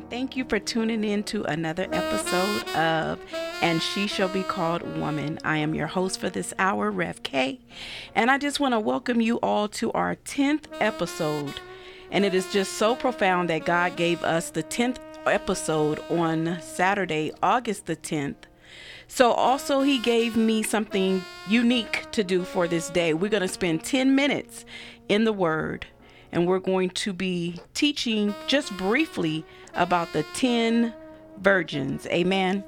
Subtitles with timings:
[0.00, 3.20] And thank you for tuning in to another episode of
[3.60, 5.38] And She Shall Be Called Woman.
[5.44, 7.60] I am your host for this hour, Rev K,
[8.14, 11.52] and I just want to welcome you all to our 10th episode.
[12.10, 17.30] And it is just so profound that God gave us the 10th episode on Saturday,
[17.42, 18.46] August the 10th.
[19.06, 23.12] So, also, He gave me something unique to do for this day.
[23.12, 24.64] We're going to spend 10 minutes
[25.10, 25.84] in the Word
[26.32, 29.44] and we're going to be teaching just briefly
[29.74, 30.94] about the 10
[31.38, 32.06] virgins.
[32.06, 32.64] Amen.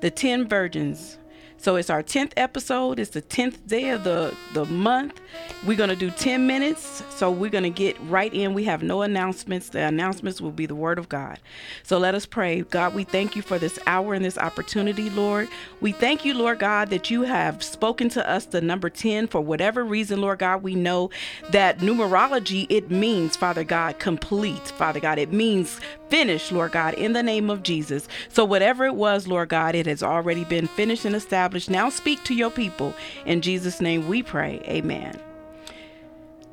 [0.00, 1.18] The 10 virgins.
[1.58, 2.98] So it's our 10th episode.
[2.98, 5.20] It's the 10th day of the, the month.
[5.64, 7.02] We're going to do 10 minutes.
[7.10, 8.54] So we're going to get right in.
[8.54, 9.70] We have no announcements.
[9.70, 11.40] The announcements will be the word of God.
[11.82, 12.62] So let us pray.
[12.62, 15.48] God, we thank you for this hour and this opportunity, Lord.
[15.80, 19.40] We thank you, Lord God, that you have spoken to us the number 10 for
[19.40, 20.62] whatever reason, Lord God.
[20.62, 21.10] We know
[21.50, 25.18] that numerology, it means, Father God, complete, Father God.
[25.18, 28.08] It means finished, Lord God, in the name of Jesus.
[28.28, 31.70] So whatever it was, Lord God, it has already been finished and established.
[31.70, 32.94] Now speak to your people.
[33.24, 34.60] In Jesus' name we pray.
[34.66, 35.18] Amen.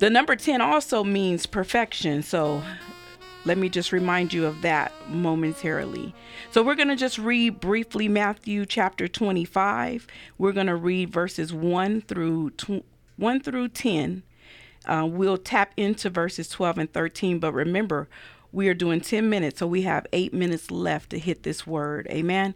[0.04, 2.24] The number 10 also means perfection.
[2.24, 2.62] So
[3.46, 6.14] let me just remind you of that momentarily.
[6.52, 10.06] So we're going to just read briefly Matthew chapter 25.
[10.38, 12.52] We're going to read verses 1 through
[13.16, 14.24] 1 through 10.
[14.86, 18.10] Uh, we'll tap into verses 12 and 13, but remember,
[18.52, 22.08] we are doing 10 minutes, so we have eight minutes left to hit this word.
[22.10, 22.56] Amen.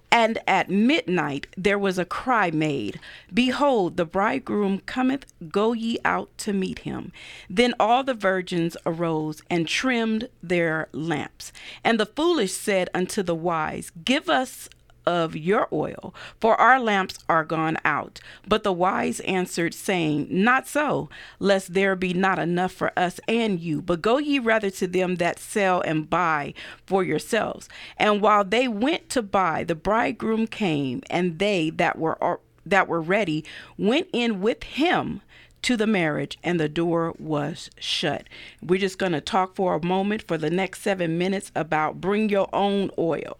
[0.11, 2.99] And at midnight there was a cry made,
[3.33, 7.13] Behold, the bridegroom cometh, go ye out to meet him.
[7.49, 11.53] Then all the virgins arose and trimmed their lamps.
[11.83, 14.69] And the foolish said unto the wise, Give us
[15.05, 18.19] of your oil, for our lamps are gone out.
[18.47, 23.59] But the wise answered, saying, Not so, lest there be not enough for us and
[23.59, 26.53] you, but go ye rather to them that sell and buy
[26.85, 27.69] for yourselves.
[27.97, 33.01] And while they went to buy, the bridegroom came, and they that were that were
[33.01, 33.43] ready
[33.77, 35.21] went in with him
[35.61, 38.27] to the marriage and the door was shut.
[38.61, 42.29] We're just going to talk for a moment for the next 7 minutes about bring
[42.29, 43.37] your own oil.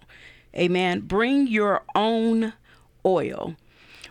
[0.55, 1.01] Amen.
[1.01, 2.53] Bring your own
[3.05, 3.55] oil.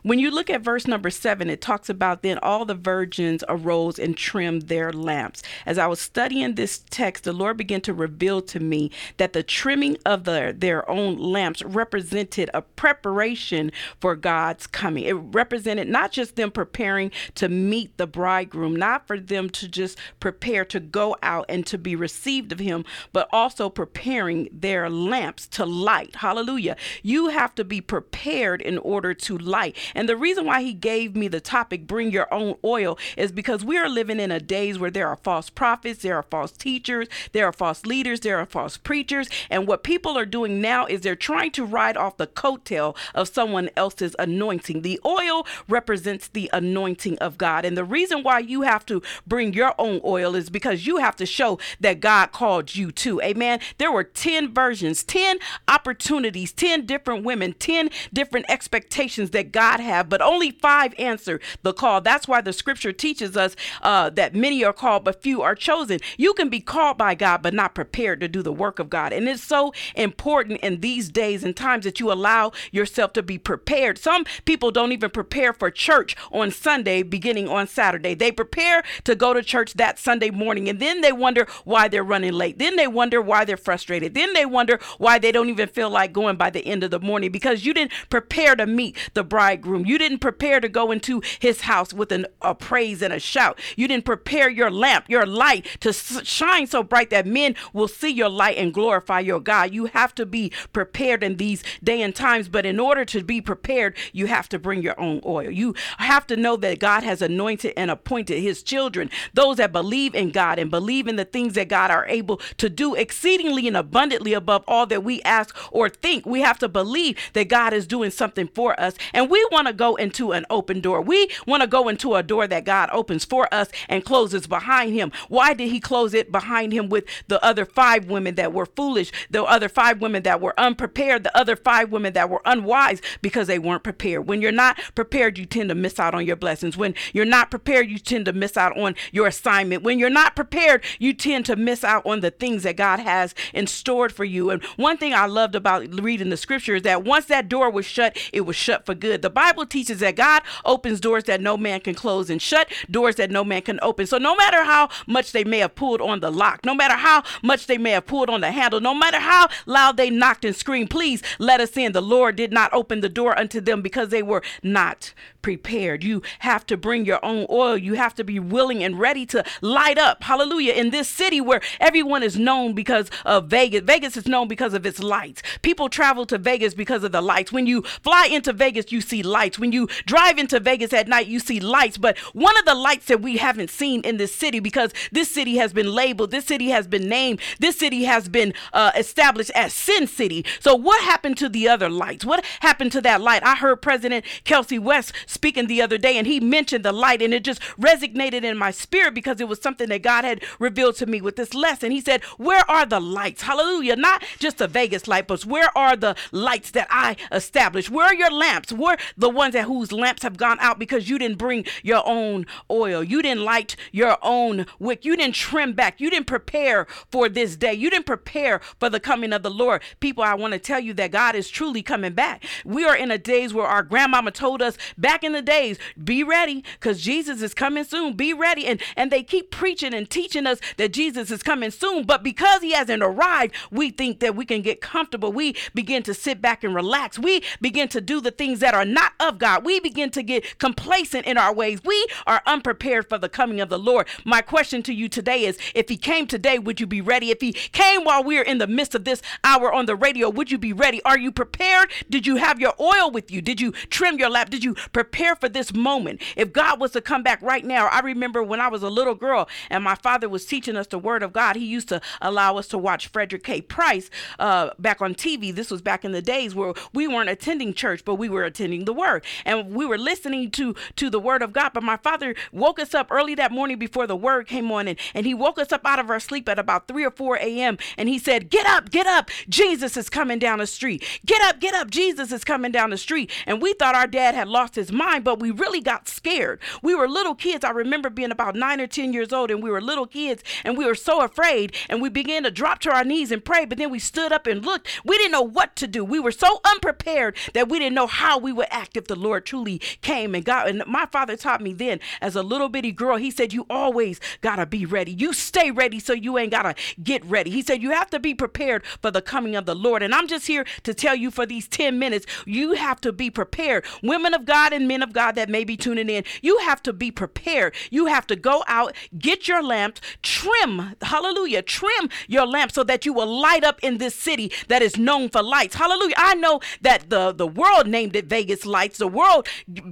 [0.03, 3.99] When you look at verse number seven, it talks about then all the virgins arose
[3.99, 5.43] and trimmed their lamps.
[5.67, 9.43] As I was studying this text, the Lord began to reveal to me that the
[9.43, 15.05] trimming of the, their own lamps represented a preparation for God's coming.
[15.05, 19.99] It represented not just them preparing to meet the bridegroom, not for them to just
[20.19, 25.47] prepare to go out and to be received of him, but also preparing their lamps
[25.49, 26.17] to light.
[26.17, 26.77] Hallelujah.
[27.03, 29.77] You have to be prepared in order to light.
[29.95, 33.65] And the reason why he gave me the topic, bring your own oil, is because
[33.65, 37.09] we are living in a days where there are false prophets, there are false teachers,
[37.33, 39.29] there are false leaders, there are false preachers.
[39.49, 43.29] And what people are doing now is they're trying to ride off the coattail of
[43.29, 44.83] someone else's anointing.
[44.83, 47.65] The oil represents the anointing of God.
[47.65, 51.17] And the reason why you have to bring your own oil is because you have
[51.17, 53.21] to show that God called you to.
[53.21, 53.61] Amen.
[53.79, 60.09] There were 10 versions, 10 opportunities, 10 different women, 10 different expectations that God have,
[60.09, 62.01] but only five answer the call.
[62.01, 66.01] That's why the scripture teaches us uh, that many are called, but few are chosen.
[66.17, 69.13] You can be called by God, but not prepared to do the work of God.
[69.13, 73.39] And it's so important in these days and times that you allow yourself to be
[73.39, 73.99] prepared.
[73.99, 78.15] Some people don't even prepare for church on Sunday, beginning on Saturday.
[78.15, 82.05] They prepare to go to church that Sunday morning, and then they wonder why they're
[82.05, 82.59] running late.
[82.59, 84.15] Then they wonder why they're frustrated.
[84.15, 87.01] Then they wonder why they don't even feel like going by the end of the
[87.01, 91.23] morning because you didn't prepare to meet the bridegroom You didn't prepare to go into
[91.39, 93.59] his house with an, a praise and a shout.
[93.77, 98.11] You didn't prepare your lamp, your light to shine so bright that men will see
[98.11, 99.73] your light and glorify your God.
[99.73, 103.41] You have to be prepared in these day and times, but in order to be
[103.41, 105.51] prepared, you have to bring your own oil.
[105.51, 110.15] You have to know that God has anointed and appointed his children, those that believe
[110.15, 113.77] in God and believe in the things that God are able to do exceedingly and
[113.77, 116.27] abundantly above all that we ask or think.
[116.27, 118.95] We have to believe that God is doing something for us.
[119.13, 121.03] And we want want to go into an open door.
[121.03, 124.95] We want to go into a door that God opens for us and closes behind
[124.95, 125.13] him.
[125.29, 129.13] Why did he close it behind him with the other five women that were foolish,
[129.29, 133.49] the other five women that were unprepared, the other five women that were unwise because
[133.49, 134.27] they weren't prepared?
[134.27, 136.79] When you're not prepared, you tend to miss out on your blessings.
[136.79, 139.83] When you're not prepared, you tend to miss out on your assignment.
[139.83, 143.35] When you're not prepared, you tend to miss out on the things that God has
[143.53, 144.49] in store for you.
[144.49, 147.85] And one thing I loved about reading the scripture is that once that door was
[147.85, 149.21] shut, it was shut for good.
[149.21, 153.17] The Bible teaches that God opens doors that no man can close and shut doors
[153.17, 154.07] that no man can open.
[154.07, 157.23] So no matter how much they may have pulled on the lock, no matter how
[157.43, 160.57] much they may have pulled on the handle, no matter how loud they knocked and
[160.57, 161.93] screamed, please let us in.
[161.93, 165.13] The Lord did not open the door unto them because they were not
[165.43, 166.05] prepared.
[166.05, 167.77] You have to bring your own oil.
[167.77, 170.23] You have to be willing and ready to light up.
[170.25, 170.73] Hallelujah.
[170.73, 174.87] In this city where everyone is known because of Vegas, Vegas is known because of
[174.87, 175.43] its lights.
[175.63, 177.53] People travel to Vegas because of the lights.
[177.53, 179.59] When you fly into Vegas, you see lights.
[179.59, 181.99] When you drive into Vegas at night, you see lights.
[181.99, 185.57] But one of the lights that we haven't seen in this city because this city
[185.57, 189.73] has been labeled, this city has been named, this city has been uh, established as
[189.73, 190.45] Sin City.
[190.61, 192.25] So, what happened to the other lights?
[192.25, 193.43] What happened to that light?
[193.45, 197.33] I heard President Kelsey West speaking the other day and he mentioned the light and
[197.33, 201.07] it just resonated in my spirit because it was something that God had revealed to
[201.07, 201.91] me with this lesson.
[201.91, 203.43] He said, Where are the lights?
[203.43, 203.97] Hallelujah.
[203.97, 207.91] Not just the Vegas light, but where are the lights that I established?
[207.91, 208.73] Where are your lamps?
[208.73, 212.47] Where the ones that whose lamps have gone out because you didn't bring your own
[212.71, 213.03] oil.
[213.03, 215.05] You didn't light your own wick.
[215.05, 216.01] You didn't trim back.
[216.01, 217.75] You didn't prepare for this day.
[217.75, 219.83] You didn't prepare for the coming of the Lord.
[220.01, 222.45] People, I want to tell you that God is truly coming back.
[222.65, 226.23] We are in a days where our grandmama told us back in the days, be
[226.23, 228.15] ready because Jesus is coming soon.
[228.15, 228.67] Be ready.
[228.67, 232.05] And and they keep preaching and teaching us that Jesus is coming soon.
[232.05, 235.33] But because he hasn't arrived, we think that we can get comfortable.
[235.33, 237.19] We begin to sit back and relax.
[237.19, 239.65] We begin to do the things that are not of God.
[239.65, 241.81] We begin to get complacent in our ways.
[241.85, 244.09] We are unprepared for the coming of the Lord.
[244.25, 247.31] My question to you today is if he came today, would you be ready?
[247.31, 250.51] If he came while we're in the midst of this hour on the radio, would
[250.51, 251.03] you be ready?
[251.05, 251.91] Are you prepared?
[252.09, 253.43] Did you have your oil with you?
[253.43, 254.51] Did you trim your lap?
[254.51, 256.23] Did you prepare for this moment?
[256.37, 259.15] If God was to come back right now, I remember when I was a little
[259.15, 262.57] girl and my father was teaching us the word of God, he used to allow
[262.57, 263.61] us to watch Frederick K.
[263.61, 265.55] Price uh, back on TV.
[265.55, 268.85] This was back in the days where we weren't attending church, but we were attending
[268.85, 269.25] the word.
[269.45, 271.73] And we were listening to, to the word of God.
[271.75, 274.99] But my father woke us up early that morning before the word came on and,
[275.15, 277.79] and he woke us up out of our sleep at about 3 or 4 a.m.
[277.97, 279.31] and he said, Get up, get up.
[279.49, 281.05] Jesus is coming down the street.
[281.25, 281.91] Get up, get up.
[281.91, 283.31] Jesus is coming down the street.
[283.47, 286.61] And we thought our dad had lost his mind, but we really got scared.
[286.83, 287.65] We were little kids.
[287.65, 290.77] I remember being about nine or 10 years old and we were little kids and
[290.77, 293.65] we were so afraid and we began to drop to our knees and pray.
[293.65, 294.89] But then we stood up and looked.
[295.05, 296.05] We didn't know what to do.
[296.05, 299.47] We were so unprepared that we didn't know how we would act if the Lord
[299.47, 300.69] truly came and God.
[300.69, 304.21] And my father taught me then as a little bitty girl, he said, You always
[304.43, 305.13] gotta be ready.
[305.13, 307.51] You stay ready so you ain't gotta get ready.
[307.51, 310.03] He said, You have to be prepared for the coming of the Lord.
[310.03, 313.31] And I'm just here to tell you for these 10 minutes, you have to be
[313.31, 313.85] prepared.
[314.03, 316.93] Women of God and men of God that may be tuning in, you have to
[316.93, 317.75] be prepared.
[317.91, 323.07] You have to go out, get your lamps, trim, hallelujah, trim your lamp so that
[323.07, 325.77] you will light up in this city that is known for lights.
[325.77, 326.17] Hallelujah.
[326.17, 328.99] I know that the, the world named it Vegas Lights.
[328.99, 329.47] The world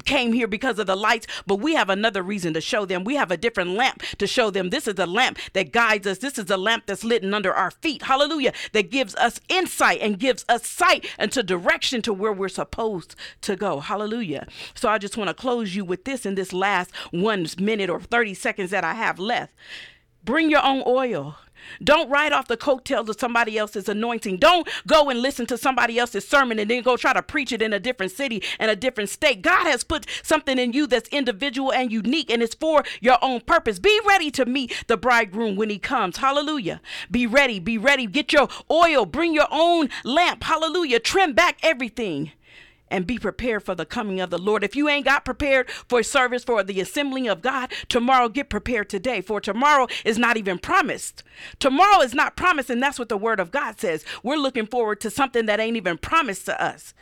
[0.04, 3.04] came here because of the lights, but we have another reason to show them.
[3.04, 4.70] We have a different lamp to show them.
[4.70, 6.18] This is the lamp that guides us.
[6.18, 8.02] This is the lamp that's lit under our feet.
[8.02, 8.52] Hallelujah.
[8.72, 13.54] That gives us insight and gives us sight into direction to where we're supposed to
[13.54, 13.78] go.
[13.78, 14.48] Hallelujah.
[14.74, 18.00] So I just want to close you with this in this last one minute or
[18.00, 19.54] 30 seconds that I have left.
[20.24, 21.36] Bring your own oil.
[21.82, 24.38] Don't ride off the coattails of somebody else's anointing.
[24.38, 27.62] Don't go and listen to somebody else's sermon and then go try to preach it
[27.62, 29.42] in a different city and a different state.
[29.42, 33.40] God has put something in you that's individual and unique and it's for your own
[33.40, 33.78] purpose.
[33.78, 36.18] Be ready to meet the bridegroom when he comes.
[36.18, 36.80] Hallelujah.
[37.10, 37.58] Be ready.
[37.58, 38.06] Be ready.
[38.06, 39.06] Get your oil.
[39.06, 40.44] Bring your own lamp.
[40.44, 41.00] Hallelujah.
[41.00, 42.32] Trim back everything
[42.90, 44.64] and be prepared for the coming of the Lord.
[44.64, 48.88] If you ain't got prepared for service for the assembling of God, tomorrow get prepared
[48.88, 51.22] today, for tomorrow is not even promised.
[51.58, 54.04] Tomorrow is not promised, and that's what the word of God says.
[54.22, 56.94] We're looking forward to something that ain't even promised to us.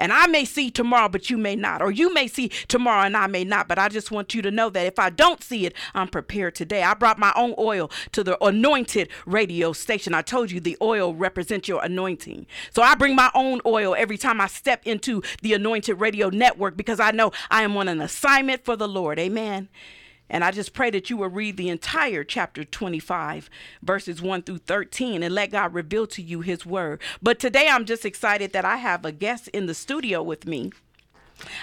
[0.00, 1.82] And I may see tomorrow, but you may not.
[1.82, 3.68] Or you may see tomorrow and I may not.
[3.68, 6.54] But I just want you to know that if I don't see it, I'm prepared
[6.54, 6.82] today.
[6.82, 10.14] I brought my own oil to the anointed radio station.
[10.14, 12.46] I told you the oil represents your anointing.
[12.74, 16.76] So I bring my own oil every time I step into the anointed radio network
[16.76, 19.18] because I know I am on an assignment for the Lord.
[19.18, 19.68] Amen.
[20.30, 23.50] And I just pray that you will read the entire chapter 25,
[23.82, 27.02] verses 1 through 13, and let God reveal to you his word.
[27.20, 30.70] But today I'm just excited that I have a guest in the studio with me.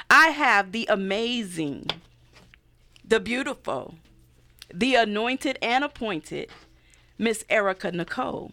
[0.10, 1.88] I have the amazing,
[3.06, 3.96] the beautiful,
[4.74, 6.50] the anointed and appointed
[7.18, 8.52] Miss Erica Nicole.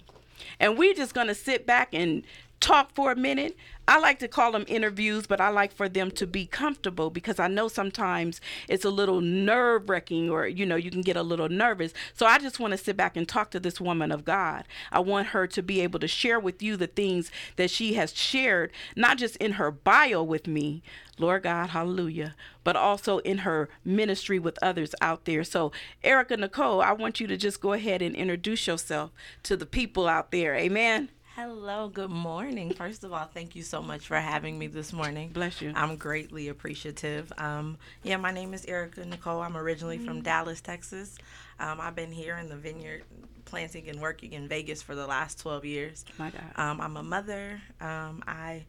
[0.60, 2.22] And we're just going to sit back and
[2.64, 3.56] talk for a minute.
[3.86, 7.38] I like to call them interviews, but I like for them to be comfortable because
[7.38, 11.22] I know sometimes it's a little nerve wracking or, you know, you can get a
[11.22, 11.92] little nervous.
[12.14, 14.64] So I just want to sit back and talk to this woman of God.
[14.90, 18.16] I want her to be able to share with you the things that she has
[18.16, 20.82] shared, not just in her bio with me,
[21.18, 25.44] Lord God, hallelujah, but also in her ministry with others out there.
[25.44, 25.70] So,
[26.02, 29.10] Erica Nicole, I want you to just go ahead and introduce yourself
[29.42, 30.54] to the people out there.
[30.54, 31.10] Amen.
[31.36, 32.72] Hello, good morning.
[32.74, 35.30] First of all, thank you so much for having me this morning.
[35.30, 35.72] Bless you.
[35.74, 37.32] I'm greatly appreciative.
[37.36, 39.42] Um, yeah, my name is Erica Nicole.
[39.42, 41.18] I'm originally from Dallas, Texas.
[41.58, 43.02] Um, I've been here in the vineyard
[43.46, 46.04] planting and working in Vegas for the last 12 years.
[46.18, 46.42] My God.
[46.54, 47.60] Um, I'm a mother.
[47.80, 48.62] Um, I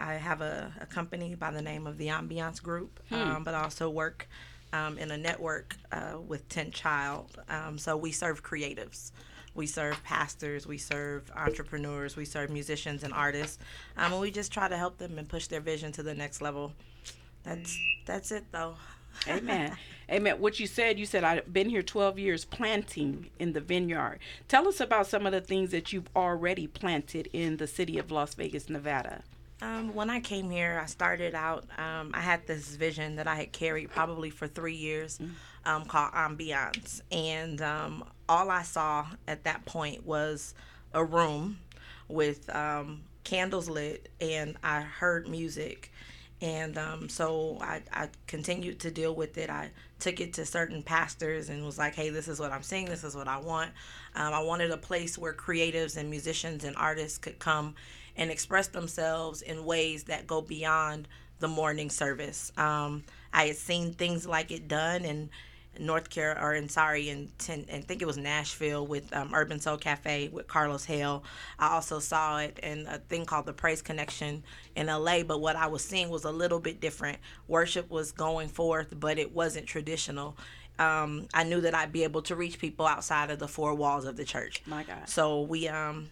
[0.00, 3.14] I have a, a, company by the name of the Ambiance Group, Hmm.
[3.16, 4.28] um, but I also work
[4.72, 7.36] um, in a network uh, with 10 Child.
[7.50, 9.10] Um, so we serve creatives.
[9.58, 13.58] We serve pastors, we serve entrepreneurs, we serve musicians and artists,
[13.96, 16.40] um, and we just try to help them and push their vision to the next
[16.40, 16.72] level.
[17.42, 18.76] That's that's it though.
[19.28, 19.76] Amen.
[20.12, 20.40] Amen.
[20.40, 24.20] What you said, you said, I've been here 12 years planting in the vineyard.
[24.46, 28.12] Tell us about some of the things that you've already planted in the city of
[28.12, 29.24] Las Vegas, Nevada.
[29.60, 31.64] Um, when I came here, I started out.
[31.78, 35.18] Um, I had this vision that I had carried probably for three years,
[35.68, 40.54] um, called Ambiance, and um, all I saw at that point was
[40.94, 41.58] a room
[42.08, 45.92] with um, candles lit, and I heard music,
[46.40, 49.50] and um, so I, I continued to deal with it.
[49.50, 52.86] I took it to certain pastors and was like, "Hey, this is what I'm seeing.
[52.86, 53.70] This is what I want."
[54.14, 57.74] Um, I wanted a place where creatives and musicians and artists could come
[58.16, 61.08] and express themselves in ways that go beyond
[61.40, 62.52] the morning service.
[62.56, 65.28] Um, I had seen things like it done in
[65.78, 69.60] North Carolina, or in sorry, in ten, I think it was Nashville with um, Urban
[69.60, 71.24] Soul Cafe with Carlos Hale.
[71.58, 74.42] I also saw it in a thing called the Praise Connection
[74.76, 75.22] in LA.
[75.22, 77.18] But what I was seeing was a little bit different.
[77.46, 80.36] Worship was going forth, but it wasn't traditional.
[80.78, 84.04] Um, I knew that I'd be able to reach people outside of the four walls
[84.04, 84.62] of the church.
[84.66, 85.08] My God.
[85.08, 86.10] So we um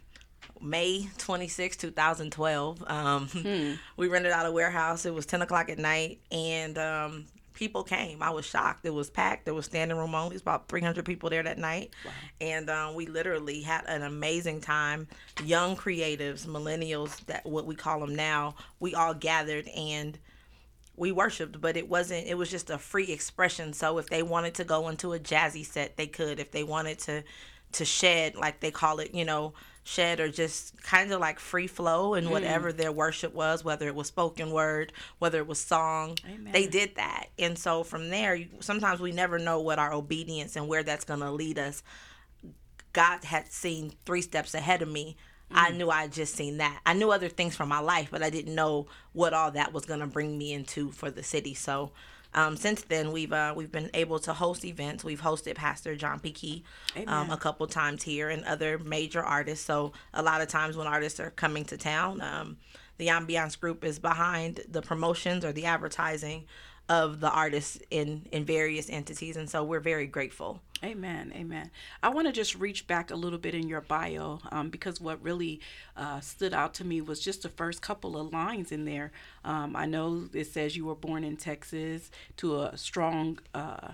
[0.60, 2.82] May 26, 2012.
[2.86, 5.04] Um, We rented out a warehouse.
[5.06, 8.22] It was 10 o'clock at night, and um, people came.
[8.22, 8.86] I was shocked.
[8.86, 9.46] It was packed.
[9.46, 10.28] There was standing room only.
[10.28, 11.92] It was about 300 people there that night.
[12.40, 15.08] And um, we literally had an amazing time.
[15.42, 20.16] Young creatives, millennials, that what we call them now, we all gathered and
[20.96, 22.26] we worshiped, but it wasn't.
[22.26, 23.72] It was just a free expression.
[23.72, 26.38] So if they wanted to go into a jazzy set, they could.
[26.38, 27.24] If they wanted to,
[27.72, 29.54] to shed, like they call it, you know,
[29.86, 32.30] shed or just kind of like free flow and mm.
[32.30, 36.52] whatever their worship was, whether it was spoken word, whether it was song, Amen.
[36.52, 37.28] they did that.
[37.38, 41.20] And so from there, sometimes we never know what our obedience and where that's going
[41.20, 41.84] to lead us.
[42.92, 45.16] God had seen three steps ahead of me.
[45.52, 45.76] I mm.
[45.76, 46.80] knew I had just seen that.
[46.84, 49.86] I knew other things from my life, but I didn't know what all that was
[49.86, 51.54] going to bring me into for the city.
[51.54, 51.92] So,
[52.36, 55.02] um, since then, we've uh, we've been able to host events.
[55.02, 56.30] We've hosted Pastor John P.
[56.32, 56.64] Kee
[57.06, 59.64] um, a couple times here, and other major artists.
[59.64, 62.58] So, a lot of times when artists are coming to town, um,
[62.98, 66.44] the Ambiance Group is behind the promotions or the advertising
[66.90, 70.60] of the artists in in various entities, and so we're very grateful.
[70.84, 71.32] Amen.
[71.34, 71.70] Amen.
[72.02, 75.22] I want to just reach back a little bit in your bio um, because what
[75.22, 75.60] really
[75.96, 79.10] uh, stood out to me was just the first couple of lines in there.
[79.44, 83.92] Um, I know it says you were born in Texas to a strong uh,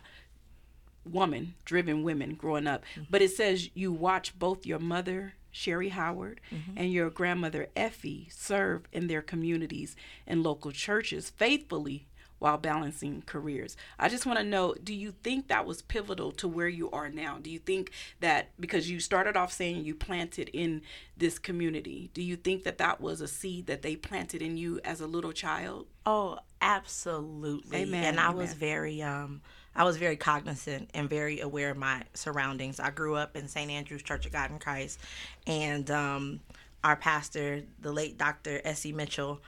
[1.09, 5.35] woman, driven women growing up, but it says you watch both your mother.
[5.55, 6.41] Sherry Howard
[6.79, 9.95] and your grandmother Effie serve in their communities
[10.27, 12.07] and local churches faithfully
[12.43, 13.77] while balancing careers.
[14.01, 17.09] I just want to know do you think that was pivotal to where you are
[17.09, 17.39] now?
[17.41, 20.83] Do you think that because you started off saying you planted in
[21.17, 24.81] this community, do you think that that was a seed that they planted in you
[24.85, 25.87] as a little child?
[26.05, 27.83] Oh, absolutely.
[27.83, 29.41] Amen, And I was very um
[29.77, 32.81] I was very cognizant and very aware of my surroundings.
[32.81, 33.71] I grew up in St.
[33.71, 34.99] Andrew's Church of God in Christ
[35.47, 36.41] and um
[36.83, 38.61] our pastor, the late Dr.
[38.65, 39.41] Essie Mitchell,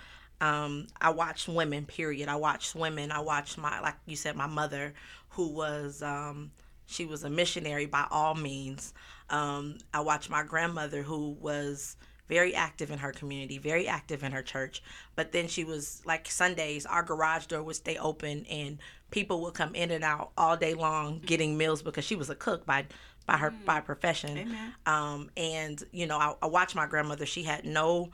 [0.45, 2.29] um, I watched women, period.
[2.29, 3.11] I watched women.
[3.11, 4.93] I watched my like you said, my mother,
[5.31, 6.51] who was um
[6.87, 8.93] she was a missionary by all means.
[9.31, 11.97] Um, I watched my grandmother who was
[12.29, 14.83] very active in her community, very active in her church.
[15.15, 18.79] But then she was like Sundays, our garage door would stay open and
[19.11, 22.35] people would come in and out all day long getting meals because she was a
[22.35, 22.85] cook by
[23.27, 24.37] by her by profession.
[24.37, 24.75] Amen.
[24.85, 27.25] Um, and you know, I, I watched my grandmother.
[27.25, 28.11] She had no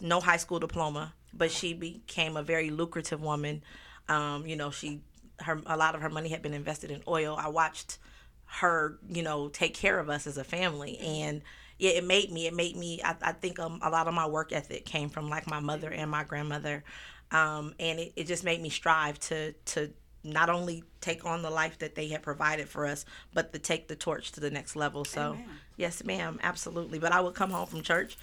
[0.00, 3.62] no high school diploma, but she became a very lucrative woman.
[4.08, 5.00] Um, you know, she
[5.40, 7.36] her a lot of her money had been invested in oil.
[7.38, 7.98] I watched
[8.46, 11.42] her, you know, take care of us as a family, and
[11.78, 12.46] yeah, it made me.
[12.46, 13.00] It made me.
[13.02, 15.90] I, I think um, a lot of my work ethic came from like my mother
[15.90, 16.84] and my grandmother,
[17.30, 19.90] um, and it, it just made me strive to to
[20.24, 23.88] not only take on the life that they had provided for us, but to take
[23.88, 25.04] the torch to the next level.
[25.04, 25.48] So, Amen.
[25.76, 27.00] yes, ma'am, absolutely.
[27.00, 28.16] But I would come home from church,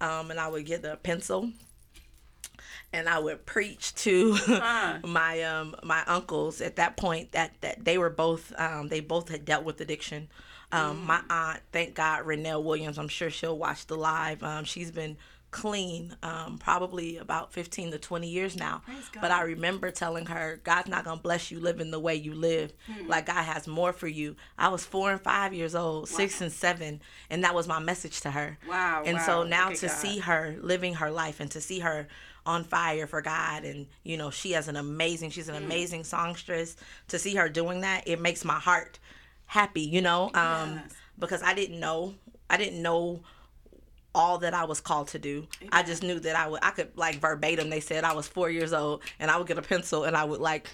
[0.00, 1.52] um, and I would get a pencil
[2.94, 4.98] and I would preach to uh.
[5.04, 9.28] my um my uncles at that point that that they were both um they both
[9.28, 10.28] had dealt with addiction.
[10.72, 11.06] Um, mm.
[11.06, 12.98] my aunt, thank God, Renelle Williams.
[12.98, 14.42] I'm sure she'll watch the live.
[14.42, 15.16] Um, she's been
[15.54, 18.82] clean um, probably about 15 to 20 years now.
[19.20, 22.72] But I remember telling her, God's not to bless you living the way you live.
[22.86, 23.06] Hmm.
[23.06, 24.34] Like God has more for you.
[24.58, 26.16] I was four and five years old, wow.
[26.16, 28.58] six and seven, and that was my message to her.
[28.68, 29.04] Wow.
[29.06, 29.26] And wow.
[29.26, 32.08] so now to see her living her life and to see her
[32.46, 35.64] on fire for God and you know she has an amazing she's an mm.
[35.64, 36.76] amazing songstress
[37.08, 38.98] to see her doing that it makes my heart
[39.46, 40.92] happy you know um yes.
[41.18, 42.14] because I didn't know
[42.50, 43.20] I didn't know
[44.14, 45.48] all that I was called to do.
[45.60, 45.70] Yeah.
[45.72, 48.50] I just knew that I would I could like verbatim they said I was 4
[48.50, 50.68] years old and I would get a pencil and I would like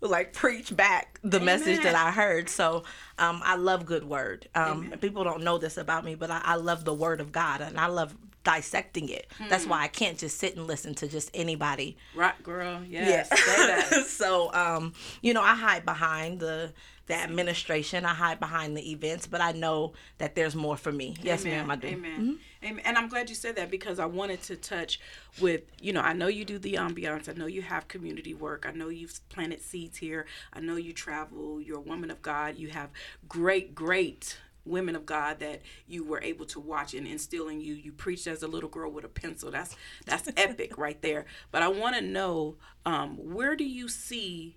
[0.00, 1.60] like preach back the Amen.
[1.60, 2.48] message that I heard.
[2.48, 2.82] So
[3.18, 4.48] um, I love good word.
[4.54, 7.60] Um, people don't know this about me, but I, I, love the word of God
[7.60, 9.26] and I love dissecting it.
[9.38, 9.48] Hmm.
[9.48, 11.96] That's why I can't just sit and listen to just anybody.
[12.14, 12.82] Right, girl.
[12.88, 13.28] Yes.
[13.30, 14.02] Yeah.
[14.06, 16.72] so, um, you know, I hide behind the
[17.06, 18.04] the administration.
[18.04, 21.16] I hide behind the events, but I know that there's more for me.
[21.20, 21.70] Yes, ma'am.
[21.70, 21.88] I do.
[21.88, 22.12] Amen.
[22.20, 22.66] Mm-hmm.
[22.66, 22.82] Amen.
[22.84, 25.00] And I'm glad you said that because I wanted to touch
[25.40, 27.28] with, you know, I know you do the ambiance.
[27.28, 28.66] I know you have community work.
[28.68, 30.26] I know you've planted seeds here.
[30.52, 31.60] I know you travel.
[31.60, 32.56] You're a woman of God.
[32.56, 32.90] You have
[33.28, 37.74] great, great women of God that you were able to watch and instill in you.
[37.74, 39.50] You preached as a little girl with a pencil.
[39.50, 39.76] That's
[40.06, 41.26] that's epic right there.
[41.50, 44.56] But I want to know um, where do you see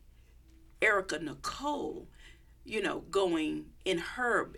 [0.82, 2.08] Erica Nicole,
[2.64, 4.52] you know, going in her.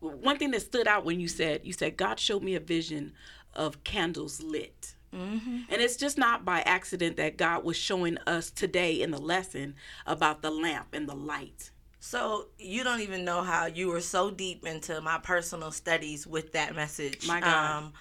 [0.00, 3.12] One thing that stood out when you said you said God showed me a vision
[3.54, 4.94] of candles lit.
[5.14, 5.58] Mm-hmm.
[5.68, 9.76] And it's just not by accident that God was showing us today in the lesson
[10.06, 11.70] about the lamp and the light
[12.04, 16.52] so you don't even know how you were so deep into my personal studies with
[16.52, 17.26] that message.
[17.26, 17.76] My God.
[17.78, 17.92] Um,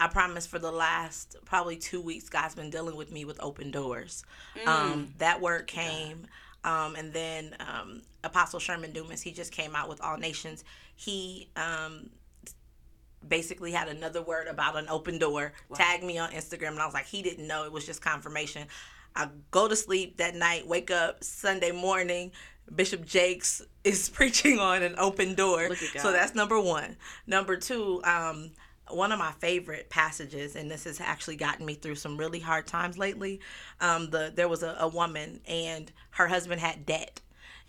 [0.00, 3.70] I promise for the last probably two weeks, God's been dealing with me with open
[3.70, 4.24] doors.
[4.56, 4.66] Mm.
[4.66, 6.26] Um, that word came.
[6.64, 10.64] Um, and then um, Apostle Sherman Dumas, he just came out with All Nations.
[10.96, 12.10] He um,
[13.26, 15.76] basically had another word about an open door, wow.
[15.76, 17.66] tagged me on Instagram, and I was like, he didn't know.
[17.66, 18.66] It was just confirmation.
[19.16, 22.32] I go to sleep that night, wake up Sunday morning,
[22.74, 25.74] Bishop Jakes is preaching on an open door.
[26.02, 26.96] So that's number one.
[27.26, 28.50] Number two, um,
[28.90, 32.66] one of my favorite passages, and this has actually gotten me through some really hard
[32.66, 33.40] times lately.
[33.80, 37.20] Um, the there was a, a woman and her husband had debt,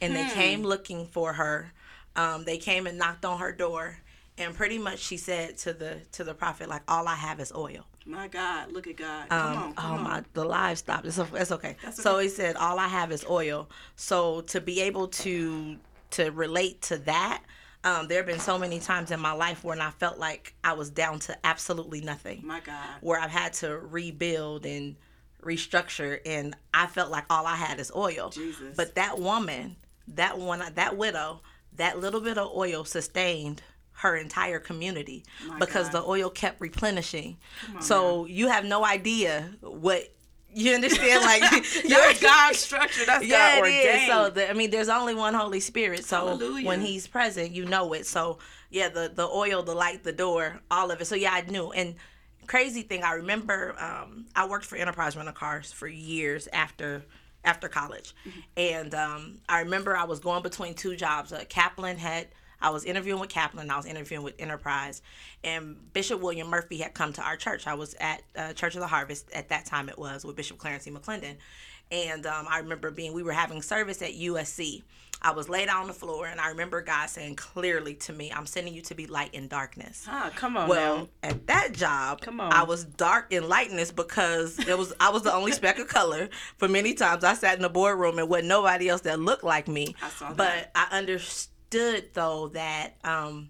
[0.02, 0.20] and hmm.
[0.20, 1.74] they came looking for her.
[2.16, 4.00] Um, they came and knocked on her door,
[4.38, 7.52] and pretty much she said to the to the prophet like, "All I have is
[7.54, 9.30] oil." My God, look at God.
[9.30, 10.04] Come um, on, come oh on.
[10.04, 11.06] my, the live stopped.
[11.06, 11.76] It's, it's okay.
[11.84, 11.92] okay.
[11.92, 15.78] So he said, "All I have is oil." So to be able to
[16.12, 17.42] to relate to that,
[17.84, 20.74] um, there have been so many times in my life when I felt like I
[20.74, 22.42] was down to absolutely nothing.
[22.46, 22.86] My God.
[23.02, 24.96] Where I've had to rebuild and
[25.42, 28.30] restructure, and I felt like all I had is oil.
[28.30, 28.76] Jesus.
[28.76, 29.78] But that woman,
[30.10, 31.42] that one, that widow,
[31.74, 33.62] that little bit of oil sustained
[33.96, 36.02] her entire community My because God.
[36.02, 37.38] the oil kept replenishing.
[37.76, 38.34] On, so man.
[38.34, 40.12] you have no idea what
[40.54, 41.42] you understand like
[41.88, 43.06] that's God's structure.
[43.06, 44.08] That's yeah, God ordained.
[44.08, 46.06] So the, I mean, there's only one Holy Spirit.
[46.06, 46.66] So Hallelujah.
[46.66, 48.06] when He's present, you know it.
[48.06, 51.06] So yeah, the the oil, the light, the door, all of it.
[51.06, 51.72] So yeah, I knew.
[51.72, 51.96] And
[52.48, 57.06] crazy thing, I remember um, I worked for Enterprise Rental Cars for years after
[57.44, 58.40] after college, mm-hmm.
[58.58, 61.32] and um, I remember I was going between two jobs.
[61.32, 62.28] Uh, Kaplan had
[62.66, 65.04] I was interviewing with Kaplan, I was interviewing with Enterprise,
[65.44, 67.68] and Bishop William Murphy had come to our church.
[67.68, 69.88] I was at uh, Church of the Harvest at that time.
[69.88, 70.92] It was with Bishop Clarence E.
[70.92, 71.36] McClendon,
[71.92, 74.82] and um, I remember being we were having service at USC.
[75.22, 78.32] I was laid out on the floor, and I remember God saying clearly to me,
[78.32, 80.68] "I'm sending you to be light in darkness." Ah, come on.
[80.68, 81.30] Well, now.
[81.30, 85.22] at that job, come on, I was dark in lightness because it was I was
[85.22, 86.30] the only speck of color.
[86.58, 89.68] For many times, I sat in the boardroom and wasn't nobody else that looked like
[89.68, 89.96] me.
[90.02, 90.38] I saw that.
[90.38, 93.50] But I understood understood though that um,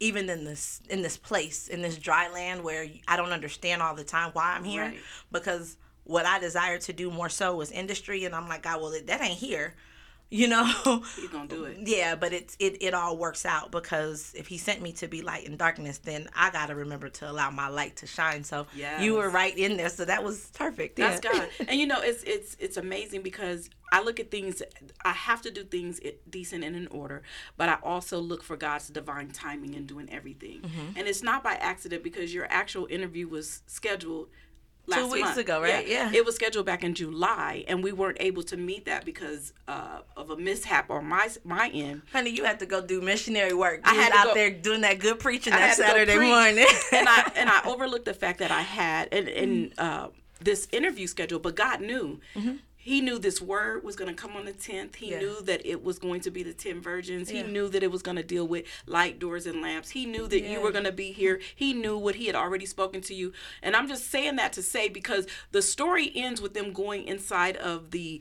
[0.00, 3.94] even in this in this place in this dry land where I don't understand all
[3.94, 4.98] the time why I'm here right.
[5.32, 8.94] because what I desire to do more so is industry and I'm like God well
[9.06, 9.74] that ain't here
[10.34, 10.64] you know
[11.16, 11.78] He's gonna do it.
[11.82, 15.22] yeah but it's it, it all works out because if he sent me to be
[15.22, 19.00] light in darkness then i gotta remember to allow my light to shine so yeah
[19.00, 21.32] you were right in there so that was perfect That's yeah.
[21.32, 21.48] God.
[21.68, 24.62] And you know, it's it's it's amazing because I look at things.
[25.04, 27.22] I have to do things decent and in order,
[27.56, 30.62] but I also look for God's divine timing in doing everything.
[30.62, 30.96] Mm-hmm.
[30.98, 34.28] And it's not by accident because your actual interview was scheduled.
[34.86, 35.38] Last weeks month.
[35.38, 35.86] ago, right?
[35.88, 36.10] Yeah.
[36.12, 40.00] It was scheduled back in July, and we weren't able to meet that because uh,
[40.16, 42.02] of a mishap on my my end.
[42.12, 44.50] honey you had to go do missionary work I you was had out go- there
[44.50, 47.62] doing that good preaching I that had to go saturday morning and I and I
[47.66, 49.72] overlooked the fact that I had and and Mm.
[49.78, 50.08] uh,
[50.40, 52.20] this interview schedule, but God knew.
[52.34, 52.56] Mm-hmm.
[52.84, 54.96] He knew this word was going to come on the 10th.
[54.96, 55.20] He Yeah.
[55.20, 57.30] knew that it was going to be the 10 virgins.
[57.30, 59.90] He knew that it was going to deal with light doors and lamps.
[59.90, 61.40] He knew that you were going to be here.
[61.56, 63.32] He knew what he had already spoken to you.
[63.62, 67.56] And I'm just saying that to say because the story ends with them going inside
[67.56, 68.20] of the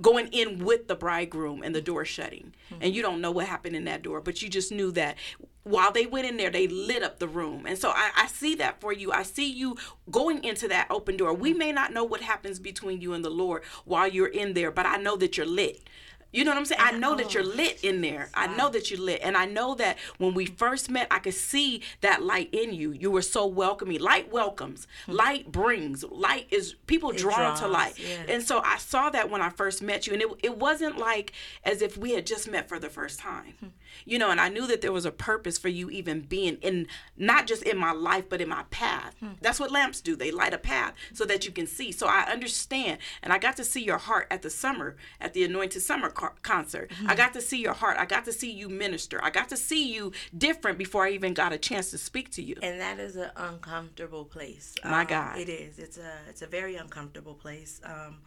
[0.00, 2.54] going in with the bridegroom and the door shutting.
[2.80, 5.16] And you don't know what happened in that door but you just knew that
[5.64, 7.66] while they went in there they lit up the room.
[7.66, 9.12] And so I, I see that for you.
[9.12, 9.76] I see you
[10.10, 11.34] going into that open door.
[11.34, 14.70] We may not know what happens between you and the lord while you're in there
[14.70, 15.88] but i know that you're lit
[16.30, 16.80] you know what I'm saying?
[16.82, 17.46] I know that you're oh.
[17.46, 18.28] lit in there.
[18.34, 19.20] I know that you're lit.
[19.22, 22.92] And I know that when we first met, I could see that light in you.
[22.92, 23.98] You were so welcoming.
[24.00, 24.86] Light welcomes.
[25.06, 25.12] Hmm.
[25.12, 26.04] Light brings.
[26.04, 27.98] Light is people drawn to light.
[27.98, 28.24] yeah.
[28.28, 30.12] And so I saw that when I first met you.
[30.12, 31.32] And it, it wasn't like
[31.64, 33.54] as if we had just met for the first time.
[33.60, 33.66] Hmm.
[34.04, 36.88] You know, and I knew that there was a purpose for you even being in,
[37.16, 39.16] not just in my life, but in my path.
[39.18, 39.32] Hmm.
[39.40, 40.14] That's what lamps do.
[40.14, 41.90] They light a path so that you can see.
[41.90, 42.98] So I understand.
[43.22, 46.34] And I got to see your heart at the summer, at the Anointed Summer co-
[46.42, 46.90] concert.
[47.06, 47.96] I got to see your heart.
[47.98, 49.18] I got to see you minister.
[49.24, 52.42] I got to see you different before I even got a chance to speak to
[52.42, 52.56] you.
[52.62, 54.74] and that is an uncomfortable place.
[54.84, 55.38] My Um, God.
[55.38, 55.78] it is.
[55.78, 57.80] It's a it's a very uncomfortable place.
[57.84, 58.18] Um,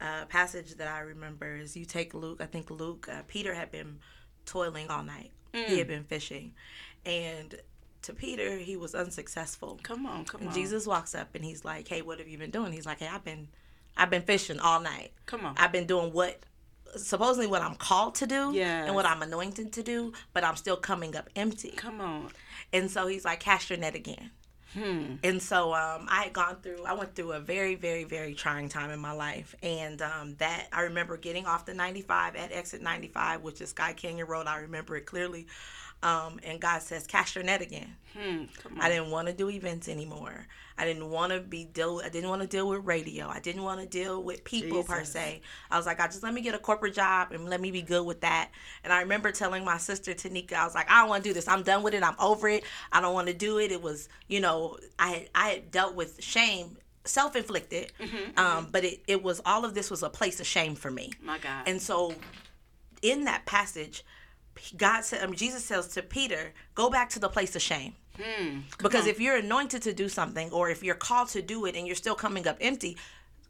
[0.00, 2.40] a passage that I remember is you take Luke.
[2.40, 3.98] I think Luke uh, Peter had been
[4.46, 5.30] toiling all night.
[5.52, 5.78] He Mm.
[5.78, 6.52] had been fishing,
[7.06, 7.54] and
[8.02, 9.78] to Peter he was unsuccessful.
[9.82, 10.52] Come on, come on.
[10.54, 13.08] Jesus walks up and he's like, "Hey, what have you been doing?" He's like, "Hey,
[13.08, 13.48] I've been,
[13.96, 15.12] I've been fishing all night.
[15.26, 15.54] Come on.
[15.56, 16.40] I've been doing what,
[16.96, 18.86] supposedly what I'm called to do, Yes.
[18.86, 22.30] and what I'm anointed to do, but I'm still coming up empty." Come on.
[22.72, 24.30] And so he's like, cast your net again.
[24.76, 28.68] And so um, I had gone through, I went through a very, very, very trying
[28.68, 29.54] time in my life.
[29.62, 33.92] And um, that, I remember getting off the 95 at exit 95, which is Skye
[33.92, 34.48] Canyon Road.
[34.48, 35.46] I remember it clearly.
[36.04, 37.96] Um, and God says, cast your net again.
[38.16, 38.44] Hmm.
[38.78, 40.46] I didn't want to do events anymore.
[40.76, 42.02] I didn't want to be deal.
[42.04, 43.26] I didn't want to deal with radio.
[43.26, 45.40] I didn't want to deal with people per se.
[45.70, 47.80] I was like, I just let me get a corporate job and let me be
[47.80, 48.50] good with that.
[48.84, 51.34] And I remember telling my sister Tanika, I was like, I don't want to do
[51.34, 51.48] this.
[51.48, 52.02] I'm done with it.
[52.02, 52.64] I'm over it.
[52.92, 53.72] I don't want to do it.
[53.72, 57.92] It was, you know, I had I had dealt with shame, self inflicted.
[58.36, 61.12] Um, but it it was all of this was a place of shame for me.
[61.22, 61.66] My God.
[61.66, 62.14] And so,
[63.00, 64.04] in that passage,
[64.76, 67.94] God said, I mean, Jesus says to Peter, "Go back to the place of shame."
[68.20, 71.74] Hmm, because if you're anointed to do something, or if you're called to do it,
[71.76, 72.96] and you're still coming up empty,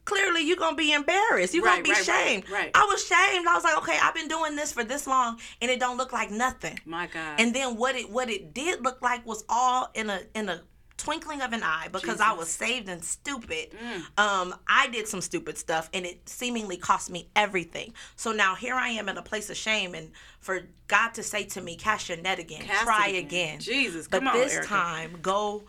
[0.07, 1.53] clearly you're gonna be embarrassed.
[1.55, 2.51] You're Right, gonna be right, right, shamed.
[2.51, 2.71] right.
[2.75, 3.47] I was shamed.
[3.47, 6.13] I was like, okay, I've been doing this for this long, and it don't look
[6.13, 6.79] like nothing.
[6.87, 7.39] My God.
[7.41, 10.63] And then what it what it did look like was all in a in a
[10.97, 12.35] twinkling of an eye because I Jesus.
[12.35, 12.39] Mm.
[12.39, 13.69] was saved and stupid.
[14.17, 17.93] Um, I did some stupid stuff and it seemingly cost me everything.
[18.17, 21.45] So now here I am in a place of shame and for God to say
[21.45, 23.25] to me, cast your net again, Cast try again.
[23.25, 23.61] again.
[23.61, 24.69] Jesus, but come on, this Erica.
[24.69, 25.65] time go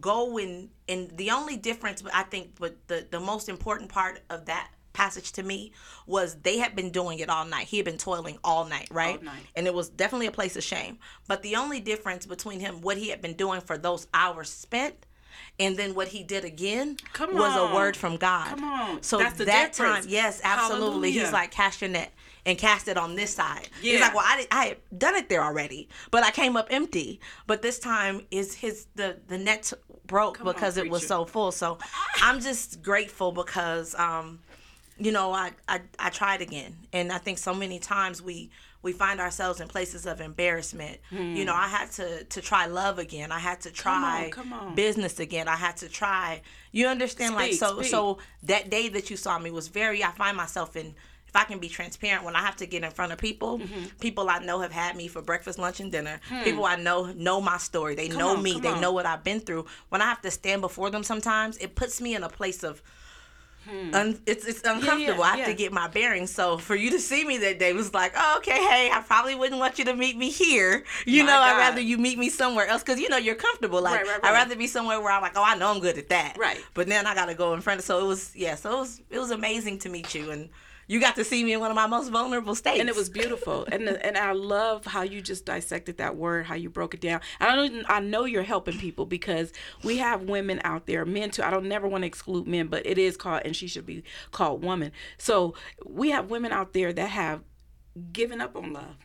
[0.00, 4.46] go and and the only difference I think but the the most important part of
[4.46, 5.72] that passage to me
[6.06, 7.66] was they had been doing it all night.
[7.68, 9.18] He had been toiling all night, right?
[9.18, 9.42] All night.
[9.54, 10.98] And it was definitely a place of shame.
[11.28, 15.06] But the only difference between him, what he had been doing for those hours spent,
[15.58, 18.48] and then what he did again Come was a word from God.
[18.48, 19.02] Come on.
[19.02, 20.04] So That's the that difference.
[20.04, 21.12] time, yes, absolutely.
[21.12, 22.12] He's like, cast your net
[22.44, 23.68] and cast it on this side.
[23.80, 26.68] He's like, well, I, did, I had done it there already, but I came up
[26.70, 27.20] empty.
[27.46, 29.72] But this time is his the the net
[30.06, 31.52] broke on, because it was so full.
[31.52, 31.78] So
[32.22, 34.40] I'm just grateful because um,
[35.00, 38.50] you know, I, I I tried again, and I think so many times we
[38.82, 40.98] we find ourselves in places of embarrassment.
[41.10, 43.32] You know, I had to to try love again.
[43.32, 44.30] I had to try Hmm.
[44.30, 44.74] come on.
[44.74, 45.48] business again.
[45.48, 46.42] I had to try.
[46.72, 47.34] You understand?
[47.34, 47.90] like so speak.
[47.90, 50.04] so that day that you saw me was very.
[50.04, 50.94] I find myself in.
[51.26, 53.84] If I can be transparent, when I have to get in front of people, Mm-hmm.
[54.00, 56.18] people I know have had me for breakfast, lunch, and dinner.
[56.42, 57.94] People I know know my story.
[57.94, 58.38] They know Hmm.
[58.38, 58.58] on, me.
[58.60, 58.80] They on.
[58.80, 59.66] know what I've been through.
[59.90, 62.82] When I have to stand before them, sometimes it puts me in a place of
[63.70, 63.94] Mm-hmm.
[63.94, 65.22] un, it's it's uncomfortable.
[65.22, 66.30] I have to get my bearings.
[66.30, 69.34] So for you to see me that day was like, oh, okay, hey, I probably
[69.34, 70.84] wouldn't want you to meet me here.
[71.06, 73.80] You My know, I'd rather you meet me somewhere else because you know you're comfortable.
[73.82, 75.98] Like Right, right, I'd rather be somewhere where I'm like, oh, I know I'm good
[75.98, 76.36] at that.
[76.38, 76.60] Right.
[76.74, 77.84] But then I got to go in front of.
[77.84, 78.54] So it was yeah.
[78.56, 80.48] So it was it was amazing to meet you and.
[80.90, 82.80] You got to see me in one of my most vulnerable states.
[82.80, 83.64] and it was beautiful.
[83.70, 87.20] And and I love how you just dissected that word how you broke it down.
[87.38, 89.52] I know I know you're helping people because
[89.84, 91.44] we have women out there men too.
[91.44, 94.02] I don't never want to exclude men but it is called and she should be
[94.32, 94.90] called woman.
[95.16, 95.54] So
[95.86, 97.42] we have women out there that have
[98.12, 98.96] given up on love.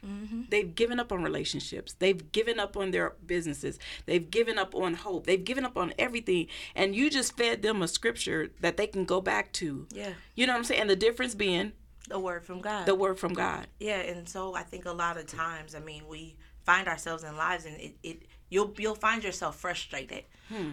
[0.49, 1.93] They've given up on relationships.
[1.93, 3.79] They've given up on their businesses.
[4.05, 5.25] They've given up on hope.
[5.25, 6.47] They've given up on everything.
[6.75, 9.88] And you just fed them a scripture that they can go back to.
[9.91, 10.13] Yeah.
[10.36, 10.81] you know what I'm saying?
[10.81, 11.73] And the difference being
[12.08, 12.86] the word from God.
[12.86, 13.67] the word from God.
[13.79, 17.36] Yeah, and so I think a lot of times, I mean, we find ourselves in
[17.36, 20.23] lives, and it, it you'll you'll find yourself frustrated,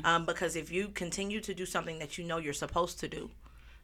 [0.05, 3.31] um, because if you continue to do something that you know you're supposed to do,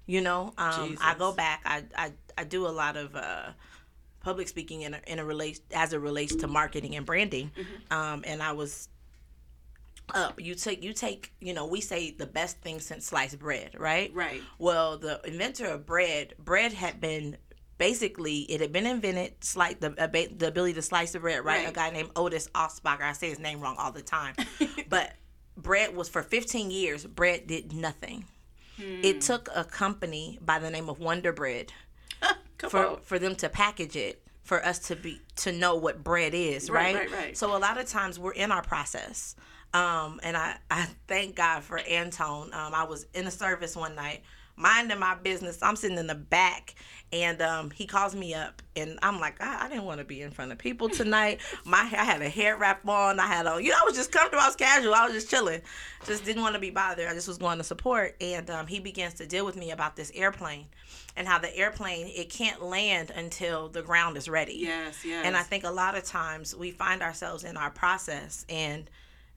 [0.07, 3.51] you know, um, I go back, I, I I do a lot of uh,
[4.21, 7.51] public speaking in a, in a relate as it relates to marketing and branding,
[7.91, 8.89] um, and I was
[10.15, 10.41] up.
[10.41, 14.13] You take you take you know we say the best thing since sliced bread, right?
[14.15, 14.43] Right.
[14.59, 17.37] Well, the inventor of bread, bread had been
[17.79, 21.65] basically it had been invented, slice the the ability to slice the bread, right?
[21.65, 21.69] Right.
[21.69, 23.03] A guy named Otis Osbacher.
[23.03, 24.35] I say his name wrong all the time,
[24.89, 25.15] but
[25.57, 27.05] bread was for 15 years.
[27.05, 28.25] Bread did nothing.
[28.77, 29.01] Hmm.
[29.03, 31.73] It took a company by the name of Wonder Bread
[32.59, 33.01] Come for on.
[33.03, 36.95] for them to package it for us to be to know what bread is right
[36.95, 37.37] Right, right, right.
[37.37, 39.37] so a lot of times we're in our process.
[39.75, 42.53] Um and i i thank god for antone.
[42.55, 44.23] Um i was in a service one night
[44.57, 45.63] minding my business.
[45.63, 46.75] I'm sitting in the back
[47.13, 50.21] and um he calls me up and i'm like i, I didn't want to be
[50.23, 51.41] in front of people tonight.
[51.65, 53.21] My i had a hair wrap on.
[53.21, 54.43] I had on you know i was just comfortable.
[54.43, 54.95] I was casual.
[54.95, 55.61] I was just chilling.
[56.07, 57.07] Just didn't want to be bothered.
[57.07, 58.17] I just was going to support.
[58.23, 60.67] And um, he begins to deal with me about this airplane
[61.19, 64.55] and how the airplane it can't land until the ground is ready.
[64.55, 65.27] Yes, yes.
[65.27, 68.89] And I think a lot of times we find ourselves in our process and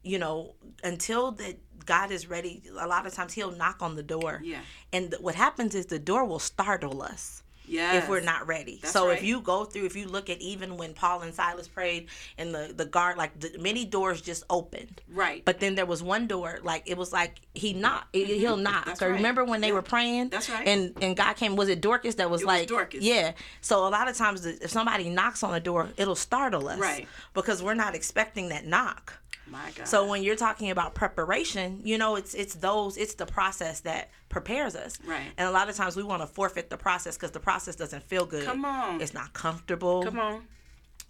[0.03, 4.03] you know until that God is ready a lot of times he'll knock on the
[4.03, 4.39] door.
[4.43, 4.59] Yeah.
[4.93, 7.41] And th- what happens is the door will startle us.
[7.67, 8.03] Yes.
[8.03, 10.75] If we're not ready, That's so if you go through, if you look at even
[10.77, 14.99] when Paul and Silas prayed, and the the guard, like the, many doors just opened,
[15.07, 15.45] Right.
[15.45, 18.13] but then there was one door, like it was like he knocked.
[18.13, 18.73] he- He'll knock.
[18.73, 18.89] Mm-hmm.
[18.89, 19.15] That's So right.
[19.15, 19.73] remember when they Yeah.
[19.75, 20.29] were praying?
[20.29, 20.67] That's right.
[20.67, 21.55] And and God came.
[21.55, 23.03] Was it Dorcas that was was like Dorcas.
[23.03, 23.33] Yeah.
[23.61, 27.07] So a lot of times, if somebody knocks on the door, it'll startle us, Right.
[27.33, 29.13] Because we're not expecting that knock.
[29.51, 29.87] My God.
[29.87, 34.09] So when you're talking about preparation, you know, it's it's those it's the process that
[34.29, 34.97] prepares us.
[35.05, 35.27] Right.
[35.37, 38.03] And a lot of times we want to forfeit the process because the process doesn't
[38.03, 38.45] feel good.
[38.45, 39.01] Come on.
[39.01, 40.43] It's not comfortable come on.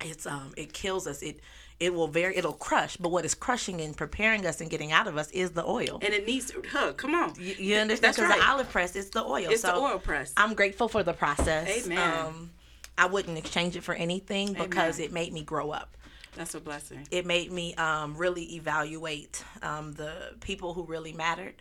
[0.04, 1.39] it's um it kills us it
[1.80, 5.08] it will very it'll crush but what is crushing and preparing us and getting out
[5.08, 6.97] of us is the oil And it needs to hug.
[6.97, 7.34] Come on.
[7.39, 8.39] you, you understand because right.
[8.39, 10.34] the olive press it's the oil It's so the oil press.
[10.38, 12.25] i'm grateful for the process Amen.
[12.25, 12.49] um
[12.97, 15.10] i wouldn't exchange it for anything because Amen.
[15.10, 15.95] it made me grow up
[16.36, 17.08] That's a blessing.
[17.12, 21.56] it made me um, really evaluate um, the people who really mattered.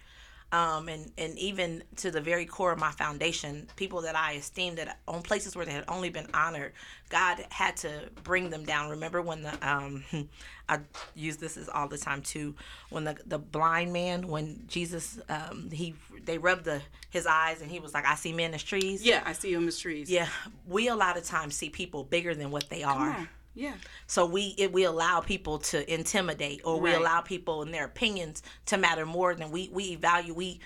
[0.52, 4.78] Um, and, and even to the very core of my foundation, people that I esteemed
[4.78, 6.72] that on places where they had only been honored,
[7.08, 8.90] God had to bring them down.
[8.90, 10.02] Remember when the um,
[10.68, 10.80] I
[11.14, 12.56] use this as all the time too.
[12.88, 17.70] When the the blind man, when Jesus, um, he they rubbed the his eyes and
[17.70, 20.10] he was like, "I see men as trees." Yeah, I see you in the streets.
[20.10, 20.26] Yeah,
[20.66, 23.28] we a lot of times see people bigger than what they are.
[23.54, 23.74] Yeah.
[24.06, 28.42] So we it, we allow people to intimidate, or we allow people and their opinions
[28.66, 30.34] to matter more than we we value.
[30.34, 30.60] We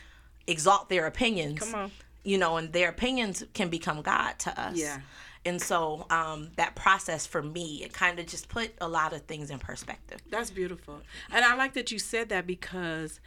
[0.47, 1.61] exalt their opinions.
[1.61, 1.91] Come on.
[2.23, 4.77] You know, and their opinions can become God to us.
[4.77, 5.01] Yeah.
[5.47, 9.23] And so um, that process for me, it kind of just put a lot of
[9.23, 10.21] things in perspective.
[10.31, 11.01] That's beautiful.
[11.31, 13.21] And I like that you said that because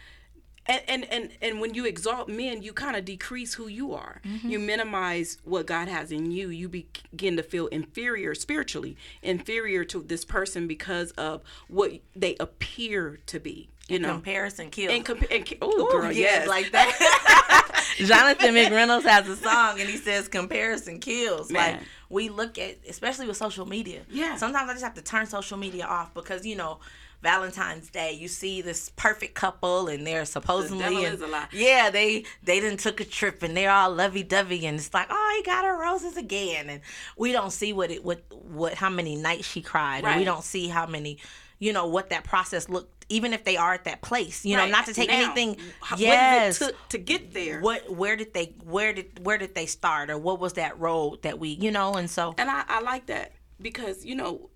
[0.67, 4.21] and and and, and when you exalt men, you kind of decrease who you are.
[4.25, 4.49] Mm-hmm.
[4.49, 6.49] You minimize what God has in you.
[6.49, 13.19] You begin to feel inferior spiritually, inferior to this person because of what they appear
[13.27, 13.69] to be.
[13.88, 14.93] You know, Comparison kills.
[14.93, 17.86] and, compa- and oh, girl, yeah, yes, like that.
[17.97, 21.49] Jonathan McReynolds has a song and he says comparison kills.
[21.49, 21.77] Man.
[21.77, 24.01] Like we look at especially with social media.
[24.10, 24.36] Yeah.
[24.36, 26.80] Sometimes I just have to turn social media off because, you know,
[27.21, 31.47] Valentine's Day, you see this perfect couple and they're supposedly and- is a lie.
[31.51, 35.08] Yeah, they they didn't took a trip and they're all lovey dovey and it's like,
[35.10, 36.82] oh, he got her roses again, and
[37.17, 40.43] we don't see what it what what how many nights she cried, or we don't
[40.43, 41.17] see how many,
[41.60, 42.93] you know, what that process looked.
[43.10, 45.56] Even if they are at that place, you know, not to take Now, anything.
[45.97, 47.62] yes, What it took to get there.
[47.62, 51.21] what where did they where did where did they start or what was that road
[51.23, 54.49] that we you know and so And I, I like that because, you know,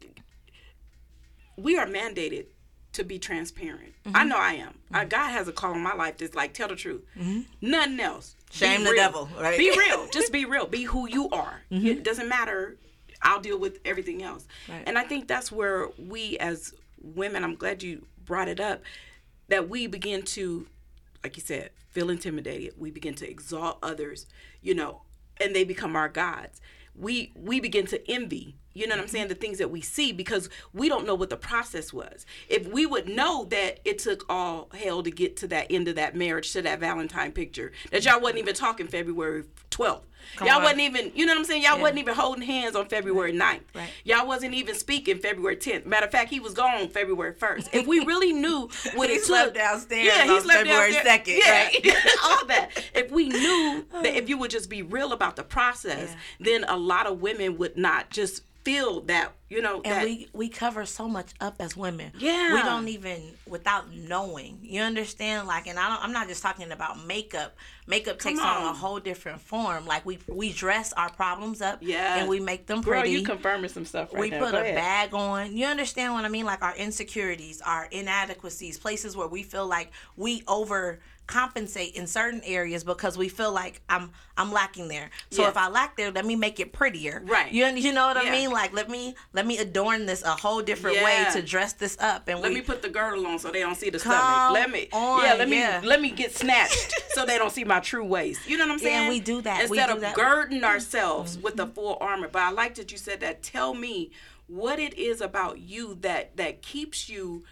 [1.57, 2.45] we are mandated
[2.93, 3.93] to be transparent.
[4.05, 4.17] Mm-hmm.
[4.17, 4.75] I know I am.
[4.93, 7.03] Uh, God has a call in my life that's like, tell the truth.
[7.61, 8.35] Nothing else.
[8.35, 8.65] Be Mm-hmm.
[8.65, 9.01] Shame the real.
[9.01, 9.57] devil, right?
[9.57, 10.07] Be real.
[10.11, 10.67] Just be real.
[10.67, 11.61] Be who you are.
[11.69, 12.75] It doesn't matter.
[13.21, 14.45] I'll deal with everything else.
[14.67, 14.83] Right.
[14.85, 18.81] And I think that's where we as women, I'm glad you brought it up,
[19.47, 20.67] that we begin to,
[21.23, 22.73] like you said, feel intimidated.
[22.77, 24.25] We begin to exalt others,
[24.61, 25.03] you know,
[25.39, 26.59] and they become our gods
[26.95, 29.11] we we begin to envy you know what I'm Mm-hmm.
[29.11, 29.27] saying?
[29.29, 32.25] The things that we see because we don't know what the process was.
[32.49, 35.95] If we would know that it took all hell to get to that end of
[35.95, 40.01] that marriage, to that Valentine picture, that y'all wasn't even talking February 12th.
[40.35, 40.63] Come y'all on.
[40.63, 41.63] wasn't even, you know what I'm saying?
[41.63, 41.81] Y'all Yeah.
[41.81, 43.61] wasn't even holding hands on February 9th.
[43.73, 43.89] Right.
[44.03, 45.85] Y'all wasn't even speaking February 10th.
[45.87, 47.69] Matter of fact, he was gone February 1st.
[47.73, 49.55] If we really knew what He it slept took.
[49.55, 51.19] downstairs yeah, he slept February downstairs.
[51.27, 51.95] 2nd, Yeah, right?
[52.23, 52.69] all that.
[52.93, 56.15] If we knew that if you would just be real about the process, Yeah.
[56.39, 60.27] then a lot of women would not just feel that, you know, and that we
[60.33, 62.11] we cover so much up as women.
[62.17, 62.53] Yeah.
[62.53, 64.59] we don't even without knowing.
[64.61, 65.47] You understand?
[65.47, 67.55] Like, and I don't, I'm not just talking about makeup.
[67.87, 68.45] Makeup takes on.
[68.45, 69.85] a whole different form.
[69.85, 71.79] Like we we dress our problems up.
[71.81, 72.19] Yeah.
[72.19, 73.11] and we make them Girl, pretty.
[73.17, 74.39] you confirming some stuff right we now.
[74.39, 74.75] put Go a ahead.
[74.75, 75.55] bag on.
[75.57, 76.45] You understand what I mean?
[76.45, 80.43] Like our insecurities, our inadequacies, places where we feel like we
[81.31, 85.09] overcompensate in certain areas because we feel like I'm I'm lacking there.
[85.29, 85.49] So Yeah.
[85.49, 87.21] if I lack there, let me make it prettier.
[87.25, 87.51] Right.
[87.51, 88.51] You you know what I mean?
[88.51, 91.05] Like let me let me adorn this a whole different Yeah.
[91.05, 92.27] way to dress this up.
[92.27, 94.53] And Let we, me put the girdle on so they don't see the stomach.
[94.53, 95.81] Let me, on, yeah, let me, yeah.
[95.83, 98.47] let me get snatched so they don't see my true waist.
[98.47, 99.01] You know what I'm saying?
[99.01, 99.69] and we do that.
[99.69, 100.15] We instead do of that.
[100.15, 100.65] girding mm-hmm.
[100.65, 101.73] ourselves with the mm-hmm.
[101.73, 102.27] full armor.
[102.27, 103.43] But I like that you said that.
[103.43, 104.11] Tell me
[104.47, 107.43] what it is about you that that keeps you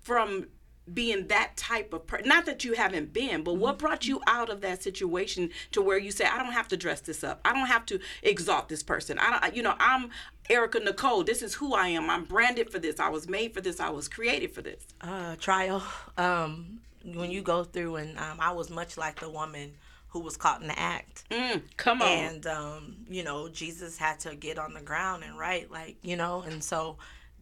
[0.00, 0.46] from
[0.94, 2.28] being that type of person.
[2.28, 5.98] Not that you haven't been, but what brought you out of that situation to where
[5.98, 7.40] you say, I don't have to dress this up.
[7.44, 9.18] I don't have to exalt this person.
[9.18, 10.10] I don't, you know, I'm
[10.50, 11.24] Erica Nicole.
[11.24, 12.08] This is who I am.
[12.10, 12.98] I'm branded for this.
[13.00, 13.80] I was made for this.
[13.80, 14.86] I was created for this.
[15.00, 15.82] uh, trial.
[16.16, 19.72] Um, when you go through, and um, I was much like the woman
[20.08, 21.24] who was caught in the act.
[21.30, 22.08] Mm, come on.
[22.08, 26.16] and um, you know jesus had to get on the ground and write like you
[26.16, 26.96] know and so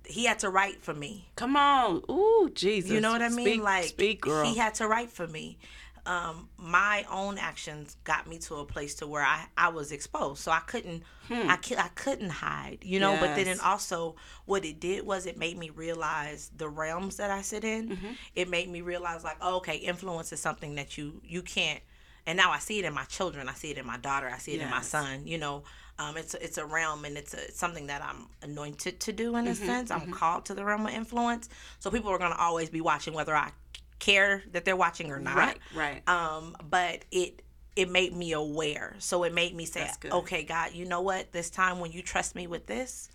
[0.06, 2.02] he had to write for me come on.
[2.10, 2.90] Ooh, Jesus.
[2.90, 4.44] you know what i mean Speak, like speak, girl.
[4.46, 5.58] he had to write for me
[6.06, 10.40] um, my own actions got me to a place to where I, I was exposed
[10.40, 13.66] so i couldn't I, cou- I couldn't hide you know but then Hmm.
[13.66, 14.14] Also
[14.44, 18.12] what it did was it made me realize the realms that i sit in Mm-hmm.
[18.36, 21.80] it made me realize like oh, okay influence is something that you you can't
[22.28, 23.48] and now I see it in my children.
[23.48, 24.28] I see it in my daughter.
[24.28, 25.28] I see it in my son.
[25.28, 25.62] You know,
[25.98, 29.12] um, it's a, it's a realm and it's, a, it's something that I'm anointed to
[29.12, 29.90] do in a Mm-hmm, sense.
[29.90, 31.48] I'm called to the realm of influence.
[31.78, 33.50] So people are gonna always be watching, whether I
[33.98, 35.36] care that they're watching or not.
[35.36, 36.08] Right, right.
[36.08, 37.42] Um, but it
[37.76, 38.94] it made me aware.
[38.98, 39.80] So it made me say,
[40.12, 41.32] okay, God, you know what?
[41.32, 43.10] This time when you trust me with this,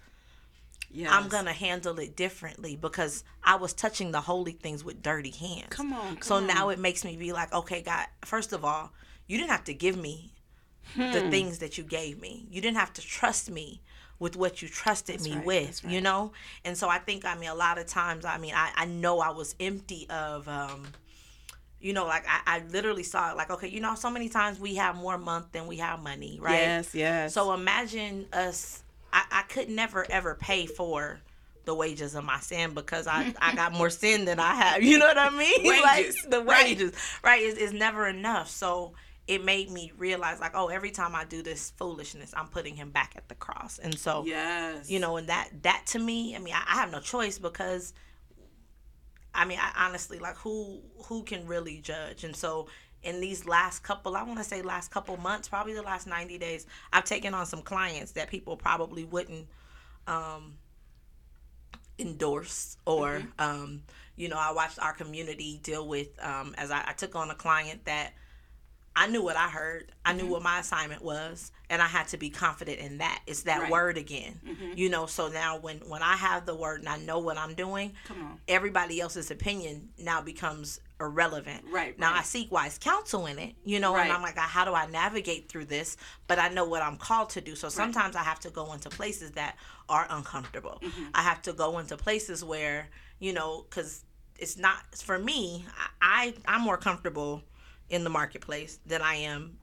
[0.91, 1.09] yes.
[1.11, 5.67] I'm gonna handle it differently because I was touching the holy things with dirty hands.
[5.69, 6.47] Come on, come so on.
[6.47, 8.07] now it makes me be like, okay, God.
[8.25, 8.91] First of all,
[9.27, 10.33] you didn't have to give me
[11.11, 11.29] the Hmm.
[11.29, 12.45] things that you gave me.
[12.49, 13.81] You didn't have to trust me
[14.19, 15.65] with what you trusted me right, with.
[15.67, 16.31] that's You know.
[16.63, 19.19] And so I think I mean a lot of times I mean I I know
[19.19, 20.47] I was empty of.
[20.47, 20.87] um
[21.83, 24.59] you know, like I, I literally saw it like, okay, you know, so many times
[24.59, 26.59] we have more month than we have money, right?
[26.59, 27.33] Yes, yes.
[27.33, 28.83] So imagine us.
[29.11, 31.19] I, I could never ever pay for
[31.65, 34.83] the wages of my sin because I, I got more sin than I have.
[34.83, 35.63] You know what I mean?
[35.65, 35.83] Wages,
[36.23, 37.41] like the wages, right?
[37.41, 38.49] It's, it's never enough.
[38.49, 38.93] So
[39.27, 42.89] it made me realize, like, oh, every time I do this foolishness, I'm putting him
[42.89, 43.77] back at the cross.
[43.77, 44.89] And so, yes.
[44.89, 47.93] you know, and that that to me, I mean, I, I have no choice because,
[49.33, 52.67] I mean, I honestly like who who can really judge, and so.
[53.03, 56.37] In these last couple, I want to say last couple months, probably the last 90
[56.37, 59.47] days, I've taken on some clients that people probably wouldn't
[60.05, 60.53] um,
[61.97, 63.81] endorse or, um,
[64.15, 67.33] you know, I watched our community deal with, um, as I, I took on a
[67.33, 68.13] client that
[68.95, 69.91] I knew what I heard.
[70.03, 73.21] I knew what my assignment was, and I had to be confident in that.
[73.25, 73.71] It's that Right.
[73.71, 75.05] word again, you know.
[75.05, 78.21] So now, when when I have the word and I know what I'm doing, Come
[78.21, 78.41] on.
[78.49, 81.63] everybody else's opinion now becomes irrelevant.
[81.71, 84.03] Right, now, I seek wise counsel in it, you know, Right.
[84.03, 85.97] and I'm like, how do I navigate through this?
[86.27, 87.55] But I know what I'm called to do.
[87.55, 89.55] So sometimes I have to go into places that
[89.89, 90.79] are uncomfortable.
[90.83, 91.05] Mm-hmm.
[91.15, 94.03] I have to go into places where you know, because
[94.37, 95.65] it's not for me.
[96.01, 97.43] I, I I'm more comfortable
[97.91, 99.57] in the marketplace than I am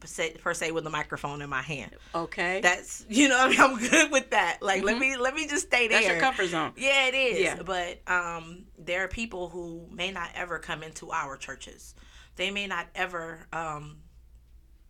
[0.00, 1.92] per se, per se with a microphone in my hand.
[2.14, 2.60] Okay.
[2.60, 4.58] That's you know I mean, I'm good with that.
[4.60, 5.98] Like let me let me just stay there.
[6.00, 6.08] Mm-hmm.
[6.08, 6.72] That's your comfort zone.
[6.76, 7.40] Yeah, it is.
[7.40, 7.62] Yeah.
[7.64, 11.94] But um, there are people who may not ever come into our churches.
[12.36, 13.46] They may not ever.
[13.52, 13.98] Um,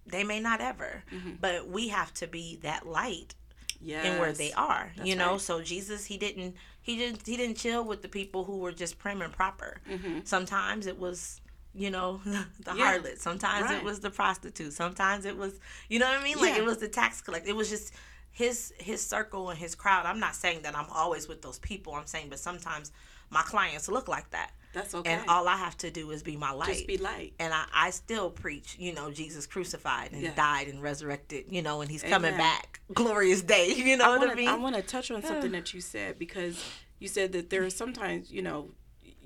[0.07, 1.05] they may not ever.
[1.15, 1.33] Mm-hmm.
[1.41, 3.35] But we have to be that light
[3.81, 4.07] Yes.
[4.07, 4.91] in where they are.
[5.05, 5.41] you know, right.
[5.41, 8.99] so Jesus he didn't he didn't he didn't chill with the people who were just
[8.99, 9.77] prim and proper.
[10.25, 11.41] Sometimes it was
[11.79, 12.75] you know the.
[12.77, 12.99] Yeah.
[12.99, 13.19] harlot.
[13.19, 13.79] Sometimes Right.
[13.79, 14.73] it was the prostitute.
[14.73, 15.59] Sometimes it was
[15.89, 16.39] you know what I mean.
[16.39, 16.59] Like Yeah.
[16.63, 17.49] it was the tax collector.
[17.49, 17.93] It was just
[18.31, 20.07] his his circle and his crowd.
[20.07, 21.95] I'm not saying that I'm always with those people.
[21.95, 22.93] I'm saying, but sometimes
[23.31, 24.53] my clients look like that.
[24.73, 25.11] That's okay.
[25.13, 26.69] And all I have to do is be my light.
[26.69, 27.33] Just be light.
[27.39, 30.35] And I, I still preach, you know, Jesus crucified and Yeah.
[30.35, 32.81] died and resurrected, you know, and he's coming back.
[32.95, 33.73] Glorious day.
[33.77, 34.49] You know I what I wanna, mean?
[34.49, 36.63] I want to touch on something that you said because
[36.99, 38.71] you said that there are sometimes, you know,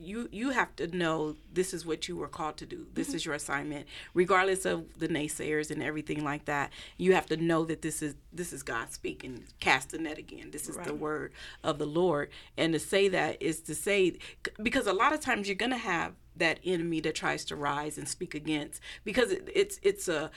[0.03, 2.87] you you have to know this is what you were called to do.
[2.93, 3.17] This mm-hmm.
[3.17, 6.73] is your assignment, regardless of the naysayers and everything like that.
[6.97, 9.45] You have to know that this is this is God speaking.
[9.61, 10.51] Cast the net again.
[10.51, 11.33] This is the word
[11.63, 12.31] of the Lord.
[12.57, 14.19] And to say that is to say
[14.63, 18.09] because a lot of times you're gonna have that enemy that tries to rise and
[18.09, 20.31] speak against because it, it's it's a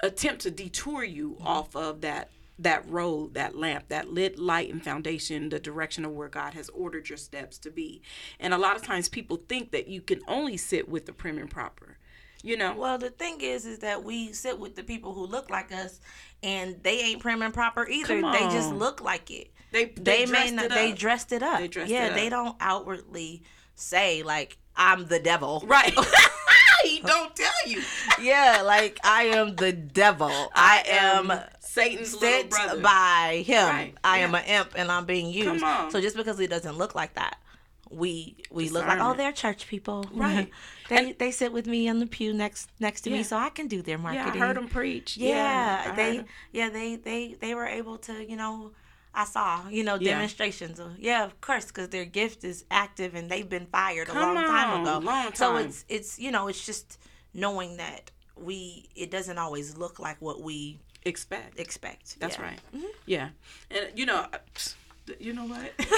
[0.00, 1.46] attempt to detour you mm-hmm.
[1.46, 6.12] off of that that road that lamp that lit light and foundation the direction of
[6.12, 8.00] where god has ordered your steps to be
[8.40, 11.38] and a lot of times people think that you can only sit with the prim
[11.38, 11.98] and proper
[12.46, 15.50] you know Well, the thing is, is that we sit with the people who look
[15.50, 16.00] like us,
[16.44, 18.20] and they ain't prim and proper either.
[18.20, 19.50] They just look like it.
[19.72, 20.68] they They, they, may not.
[20.68, 21.58] They dressed it up.
[21.58, 23.42] They dressed yeah, they don't outwardly
[23.74, 25.64] say like I'm the devil.
[25.66, 25.92] right
[27.14, 27.82] don't tell you
[28.20, 30.30] yeah, like I am the devil.
[30.54, 33.66] I am satan's little sent by him.
[33.66, 34.38] Right, I am yeah.
[34.38, 35.64] an imp, and I'm being used.
[35.90, 37.38] So just because he doesn't look like that,
[37.90, 40.06] we we look like oh they're church people.
[40.14, 40.50] Right.
[40.88, 43.18] they they sit with me on the pew next next to Yeah.
[43.18, 44.42] me, so I can do their yeah marketing.
[44.42, 48.36] i heard him preach Yeah, heard they yeah they they they were able to you
[48.36, 48.72] know.
[49.16, 50.12] I saw, you know, Yeah.
[50.14, 54.12] demonstrations of yeah, of course, because their gift is active and they've been fired a
[54.12, 54.98] Come long time on, ago.
[55.06, 56.98] long So it's it's you know it's just
[57.34, 62.20] knowing that we it doesn't always look like what we expect expect.
[62.20, 62.44] that's Yeah.
[62.44, 62.86] right mm-hmm.
[63.06, 63.28] yeah
[63.70, 64.26] and you know
[65.20, 65.72] you know what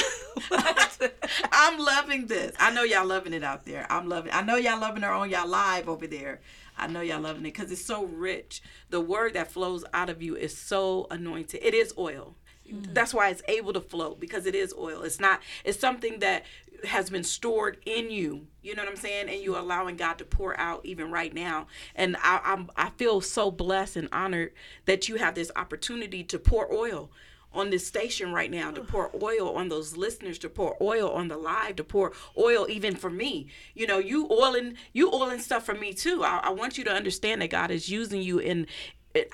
[1.52, 2.54] I'm loving this.
[2.60, 3.86] I know y'all loving it out there.
[3.90, 4.32] I'm loving.
[4.32, 6.40] I know y'all loving her on y'all live over there.
[6.76, 8.62] I know y'all loving it because it's so rich.
[8.90, 11.60] The word that flows out of you is so anointed.
[11.62, 12.36] It is oil.
[12.70, 12.94] Mm.
[12.94, 15.02] That's why it's able to flow because it is oil.
[15.02, 15.40] It's not.
[15.64, 16.44] It's something that
[16.84, 18.46] has been stored in you.
[18.62, 19.28] You know what I'm saying?
[19.28, 19.62] And you're mm.
[19.62, 21.66] allowing God to pour out even right now.
[21.94, 22.70] And I, I'm.
[22.76, 24.52] I feel so blessed and honored
[24.86, 27.10] that you have this opportunity to pour oil
[27.52, 31.28] on this station right now to pour oil on those listeners to pour oil on
[31.28, 35.64] the live to pour oil even for me you know you oiling you oiling stuff
[35.64, 38.66] for me too I, I want you to understand that god is using you in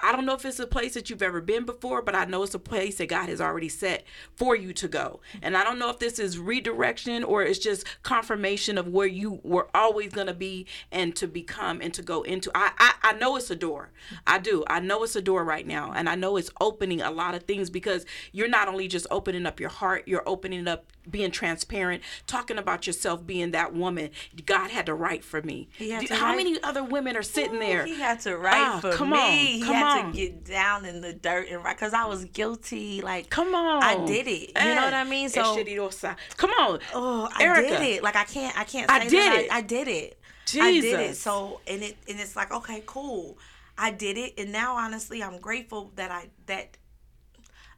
[0.02, 2.42] I don't know if it's a place that you've ever been before, but I know
[2.42, 4.04] it's a place that God has already set
[4.34, 5.20] for you to go.
[5.42, 9.40] And I don't know if this is redirection or it's just confirmation of where you
[9.42, 12.50] were always going to be and to become and to go into.
[12.54, 13.90] I, I I know it's a door.
[14.26, 14.64] I do.
[14.68, 17.42] I know it's a door right now, and I know it's opening a lot of
[17.42, 22.02] things because you're not only just opening up your heart, you're opening up being transparent,
[22.26, 24.08] talking about yourself being that woman
[24.46, 25.68] God had to write for me.
[25.76, 27.84] He had Do- to How write- many other women are sitting there?
[27.84, 29.60] He had to write Ah, for come me.
[29.62, 30.12] on, come had on.
[30.12, 33.00] to get down in the dirt and right because I was guilty.
[33.02, 33.82] Like, Come on.
[33.82, 34.50] I did it.
[34.56, 35.26] You know what I mean?
[35.26, 36.16] Eh, so- Eshedidosa.
[36.36, 36.80] come on.
[36.94, 37.68] oh, I Erica.
[37.68, 38.02] did it.
[38.02, 38.58] Like, I can't.
[38.58, 38.90] I can't.
[38.90, 39.52] Say I did that it.
[39.52, 40.18] I, I did it.
[40.46, 40.62] Jesus.
[40.66, 41.16] I did it.
[41.16, 43.38] So, and it and it's like, okay, cool.
[43.76, 46.76] I did it, and now honestly, I'm grateful that I that.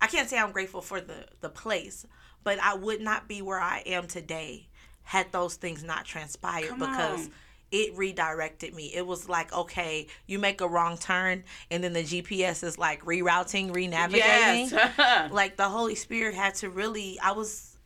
[0.01, 2.05] I can't say I'm grateful for the the place,
[2.45, 4.68] but I would not be where I am today
[5.05, 7.32] had those things not transpired Come because on.
[7.73, 8.93] It redirected me.
[8.95, 13.05] It was like, okay, you make a wrong turn, and then the GPS is like
[13.05, 14.71] rerouting, renavigating.
[14.71, 15.31] Yes.
[15.33, 17.19] like the Holy Spirit had to really.
[17.21, 17.77] I was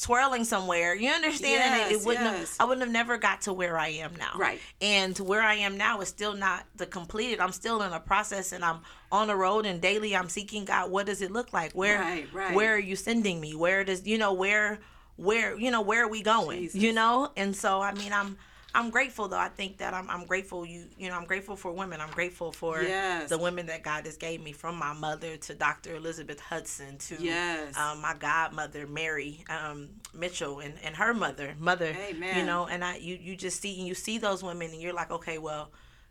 [0.00, 0.94] twirling somewhere.
[0.94, 1.62] You understand?
[1.62, 2.24] and it, it wouldn't.
[2.24, 2.56] yes.
[2.56, 4.32] Have, I wouldn't have never got to where I am now.
[4.36, 4.60] Right.
[4.80, 7.40] And where I am now is still not the completed.
[7.40, 8.80] I'm still in a process, and I'm
[9.12, 10.90] on the road, and daily I'm seeking God.
[10.90, 11.72] What does it look like?
[11.72, 12.54] Where Right, right.
[12.54, 13.54] Where are you sending me?
[13.54, 14.80] Where does you know where
[15.16, 16.60] where you know where are we going?
[16.60, 16.80] Jesus.
[16.80, 17.30] You know.
[17.36, 18.36] And so I mean I'm.
[18.74, 19.38] I'm grateful though.
[19.38, 22.00] I think that I'm I'm grateful you you know I'm grateful for women.
[22.00, 23.28] I'm grateful for Yes.
[23.28, 25.96] the women that God has gave me from my mother to Dr.
[25.96, 27.76] Elizabeth Hudson to Yes.
[27.76, 32.38] um, my godmother Mary um, Mitchell and, and her mother mother Amen.
[32.38, 34.92] you know and I you you just see and you see those women and you're
[34.92, 35.70] like okay well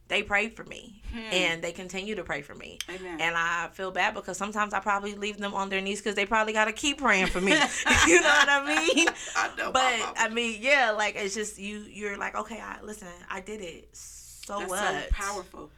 [0.09, 1.01] they prayed for me
[1.31, 2.95] and they continue to pray for me Hmm.
[2.95, 3.21] Amen.
[3.21, 6.25] and I feel bad because sometimes I probably leave them on their knees because they
[6.25, 7.51] probably got to keep praying for me
[8.07, 11.79] you know what I mean I know, but I mean yeah like it's just you
[11.89, 15.71] you're like okay I listen I did it so That's what so powerful.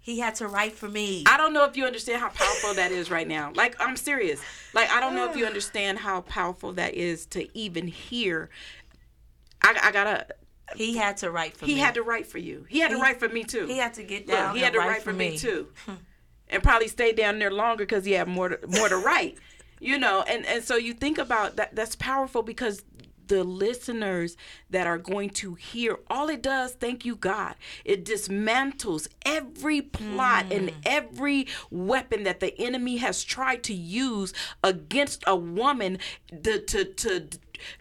[0.00, 2.92] he had to write for me I don't know if you understand how powerful that
[2.92, 3.52] is right now.
[3.54, 4.40] Like I'm serious.
[4.74, 8.48] Like I don't know if you understand how powerful that is to even hear.
[9.62, 10.26] I, I gotta.
[10.76, 12.66] He had to write for He me had to write for you.
[12.68, 13.66] He had to write for me too.
[13.66, 15.68] he had to get Look, down he had and to write, for me, too,
[16.48, 19.38] and probably stay down there longer because he had more to, more to write.
[19.80, 21.74] You know, and and so you think about that.
[21.74, 22.84] That's powerful because
[23.28, 24.36] the listeners
[24.70, 27.54] that are going to hear all it does thank you god
[27.84, 30.74] it dismantles every plot and mm.
[30.84, 34.32] every weapon that the enemy has tried to use
[34.64, 35.98] against a woman
[36.42, 37.28] to to, to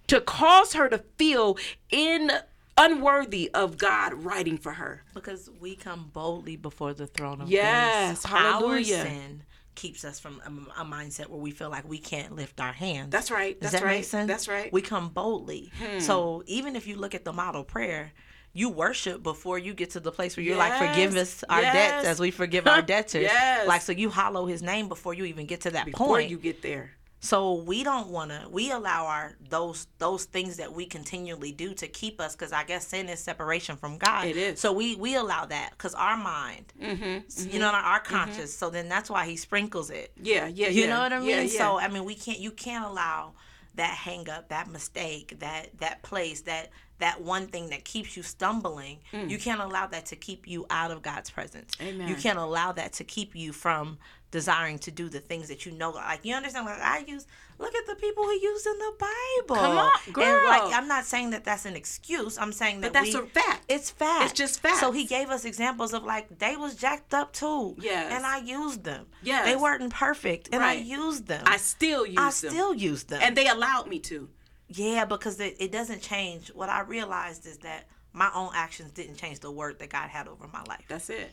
[0.06, 1.58] to cause her to feel
[1.90, 2.32] in
[2.78, 5.04] unworthy of God writing for her.
[5.14, 8.32] Because we come boldly before the throne of Yes, grace.
[8.32, 8.98] hallelujah.
[8.98, 9.44] Our sin
[9.76, 13.12] keeps us from a, a mindset where we feel like we can't lift our hands.
[13.12, 13.60] That's right.
[13.60, 13.98] Does That's that right.
[13.98, 14.28] make sense?
[14.28, 14.70] That's right.
[14.70, 14.76] Hmm.
[14.76, 15.72] We come boldly.
[16.00, 18.12] So even if you look at the model prayer,
[18.54, 21.74] you worship before you get to the place where you're like, forgive us our yes.
[21.74, 23.22] debts as we forgive our debtors.
[23.24, 23.68] Yes.
[23.68, 26.32] Like, so you hollow his name before you even get to that Before point.
[26.32, 26.92] you get there.
[27.20, 28.48] So we don't want to.
[28.50, 32.64] We allow our those those things that we continually do to keep us, because I
[32.64, 34.26] guess sin is separation from God.
[34.26, 34.60] It is.
[34.60, 37.50] So we we allow that because our mind, Mm-hmm.
[37.50, 38.56] you know, our conscious.
[38.56, 40.12] So then that's why He sprinkles it.
[40.22, 40.90] Yeah, yeah, You yeah.
[40.90, 41.30] know what I mean?
[41.30, 41.58] Yeah, yeah.
[41.58, 42.40] So I mean, we can't.
[42.40, 43.34] You can't allow
[43.76, 46.70] that hang up, that mistake, that that place, that
[47.00, 49.00] that one thing that keeps you stumbling.
[49.12, 51.76] You can't allow that to keep you out of God's presence.
[51.76, 51.88] Mm.
[51.88, 52.08] Amen.
[52.08, 53.98] You can't allow that to keep you from
[54.30, 55.92] desiring to do the things that you know.
[55.92, 56.66] Like you understand?
[56.66, 57.26] Like I use.
[57.60, 59.56] Look at the people who use in the Bible.
[59.56, 60.46] Come on, And girl.
[60.48, 62.38] like I'm not saying that that's an excuse.
[62.38, 63.66] I'm saying that But that's we, a fact.
[63.68, 64.26] It's fact.
[64.26, 64.80] It's just fact.
[64.80, 67.76] So he gave us examples of like they was jacked up too.
[67.80, 68.12] Yes.
[68.14, 69.08] And I used them.
[69.24, 69.46] Yes.
[69.46, 71.44] They weren't perfect, and I used them.
[71.48, 72.32] I still use I them.
[72.52, 73.20] still use them.
[73.24, 74.30] and they allowed me to.
[74.70, 76.50] Yeah, because it, it doesn't change.
[76.50, 80.28] What I realized is that my own actions didn't change the word that God had
[80.28, 80.86] over my life.
[80.88, 81.32] That's it.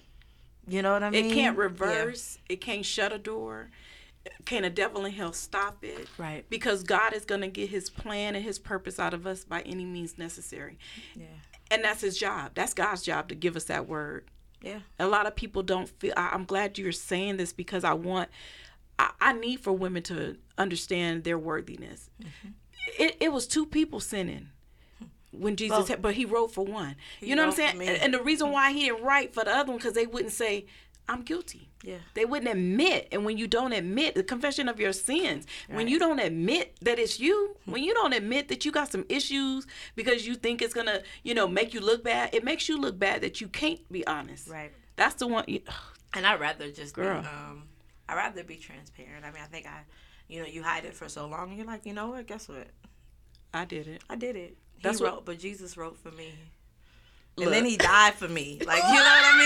[0.69, 1.27] You know what I mean?
[1.27, 1.63] It can't Yeah.
[1.63, 2.39] reverse.
[2.49, 3.71] It can't shut a door.
[4.47, 6.09] Can a devil in hell stop it?
[6.17, 6.49] Right.
[6.49, 9.61] Because God is going to get his plan and his purpose out of us by
[9.63, 10.79] any means necessary.
[11.15, 11.27] Yeah.
[11.71, 12.53] And that's his job.
[12.55, 14.31] That's God's job to give us that word.
[14.63, 14.81] Yeah.
[14.99, 16.15] A lot of people don't feel.
[16.17, 18.31] I, I'm glad you're saying this because I want,
[18.99, 22.09] I, I need for women to understand their worthiness.
[22.23, 22.49] Mm-hmm.
[22.99, 24.49] It, it was two people sinning
[25.33, 25.89] when Jesus Both.
[25.89, 26.97] had, but he wrote for one.
[27.21, 28.01] you know what I'm saying?
[28.03, 30.67] And, the reason why he didn't write for the other one because they wouldn't say,
[31.09, 31.99] "I'm guilty." Yeah.
[32.15, 35.99] They wouldn't admit, and when you don't admit the confession of your sins, when you
[35.99, 39.67] don't admit that it's you, when you don't admit that you got some issues
[39.97, 42.99] because you think it's gonna, you know, make you look bad, it makes you look
[42.99, 44.49] bad that you can't be honest.
[44.49, 44.73] Right.
[44.97, 45.45] That's the one.
[45.47, 45.61] You,
[46.15, 47.21] And I'd rather just Girl.
[47.21, 47.65] be um
[48.09, 49.25] I'd rather be transparent.
[49.27, 49.81] I mean I think I
[50.29, 52.49] you know, you hide it for so long and you're like, you know what, guess
[52.49, 52.67] what?
[53.53, 54.03] I did it.
[54.11, 54.57] I did it.
[54.77, 56.33] He That's what- wrote but Jesus wrote for me.
[57.37, 57.47] Look.
[57.47, 58.61] And then he died for me.
[58.65, 59.39] Like you know what I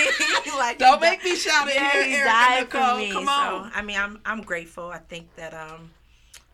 [0.44, 0.58] mean?
[0.58, 2.90] like Don't di- make me shout it Yeah, here, he died Nicole.
[2.90, 3.10] for me.
[3.12, 3.72] Come So on.
[3.74, 4.88] I mean I'm I'm grateful.
[4.90, 5.90] I think that um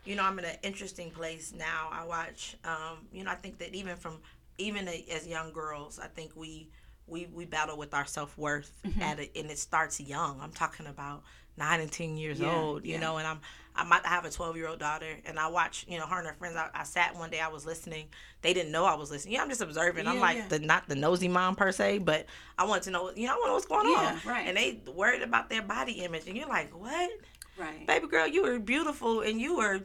[0.05, 1.89] you know, I'm in an interesting place now.
[1.91, 4.19] I watch um, you know, I think that even from
[4.59, 6.69] even a- as young girls, I think we
[7.07, 9.01] we we battle with our self worth Mm-hmm.
[9.01, 10.39] at it, and it starts young.
[10.41, 11.23] I'm talking about
[11.57, 12.99] nine and ten years Yeah, old, you yeah.
[12.99, 13.17] know.
[13.17, 13.39] And I'm
[13.75, 16.27] I might have a 12 year old daughter, and I watch, you know, her and
[16.27, 16.55] her friends.
[16.55, 18.07] I, I sat one day, I was listening.
[18.41, 19.33] They didn't know I was listening.
[19.33, 20.07] Yeah, I'm just observing.
[20.07, 20.47] I'm like yeah.
[20.47, 22.25] the not the nosy mom per se, but
[22.57, 24.29] I want to know, you know, I want to know what's going Yeah, on.
[24.31, 24.47] right.
[24.47, 27.09] And they worried about their body image, and you're like, what?
[27.57, 27.87] Right.
[27.87, 29.79] baby girl, you were beautiful and you were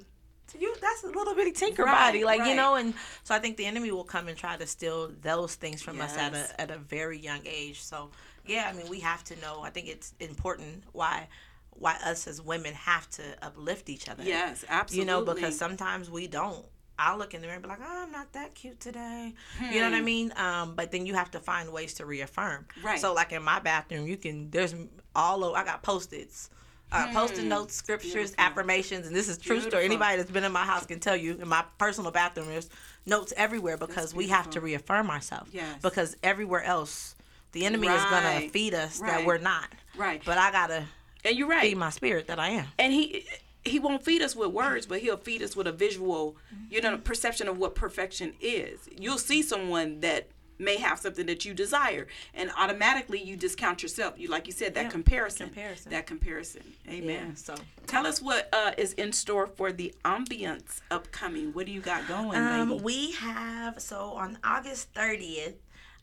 [0.59, 2.24] you that's a little bitty tinker Right, body.
[2.24, 5.12] Like, you know, and so I think the enemy will come and try to steal
[5.22, 7.80] those things from us at a at a very young age.
[7.82, 8.11] So
[8.47, 9.61] yeah, I mean we have to know.
[9.62, 11.28] I think it's important why
[11.73, 14.23] why us as women have to uplift each other.
[14.23, 15.01] Yes, absolutely.
[15.01, 16.64] You know, because sometimes we don't.
[16.99, 19.33] I'll look in the mirror and be like, oh, I'm not that cute today.
[19.73, 20.35] You know what I mean?
[20.37, 22.66] Um, but then you have to find ways to reaffirm.
[22.83, 23.01] Right.
[23.01, 24.75] So, like in my bathroom, you can, there's
[25.14, 26.51] all over, I got post its.
[26.93, 28.45] Uh, post-it notes, scriptures, Beautiful.
[28.45, 29.85] affirmations, and this is true story.
[29.85, 31.37] Anybody that's been in my house can tell you.
[31.41, 32.68] In my personal bathroom, there's
[33.07, 35.55] notes everywhere because we have to reaffirm ourselves.
[35.55, 35.81] Yes.
[35.81, 37.14] Because everywhere else,
[37.53, 39.68] the enemy is gonna feed us that we're not.
[39.97, 40.21] Right.
[40.25, 40.85] But I gotta
[41.25, 41.62] and you're right.
[41.62, 42.66] feed my spirit that I am.
[42.79, 43.25] and he
[43.64, 46.37] he won't feed us with words, but he'll feed us with a visual,
[46.71, 48.89] you know, perception of what perfection is.
[48.99, 54.14] You'll see someone that may have something that you desire, and automatically you discount yourself.
[54.18, 55.91] You like you said that Yeah, comparison, comparison.
[55.93, 56.62] that comparison.
[56.89, 57.27] Amen.
[57.31, 57.55] Yeah, so
[57.87, 61.53] Tell us what uh, is in store for the ambiance upcoming.
[61.53, 65.55] What do you got going, Um, we have so on August 30th,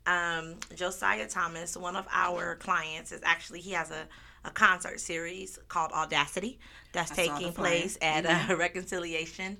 [0.05, 4.07] um, Josiah Thomas, one of our clients, is actually he has a,
[4.47, 6.59] a concert series called Audacity
[6.93, 9.57] that's I taking place at uh, Reconciliation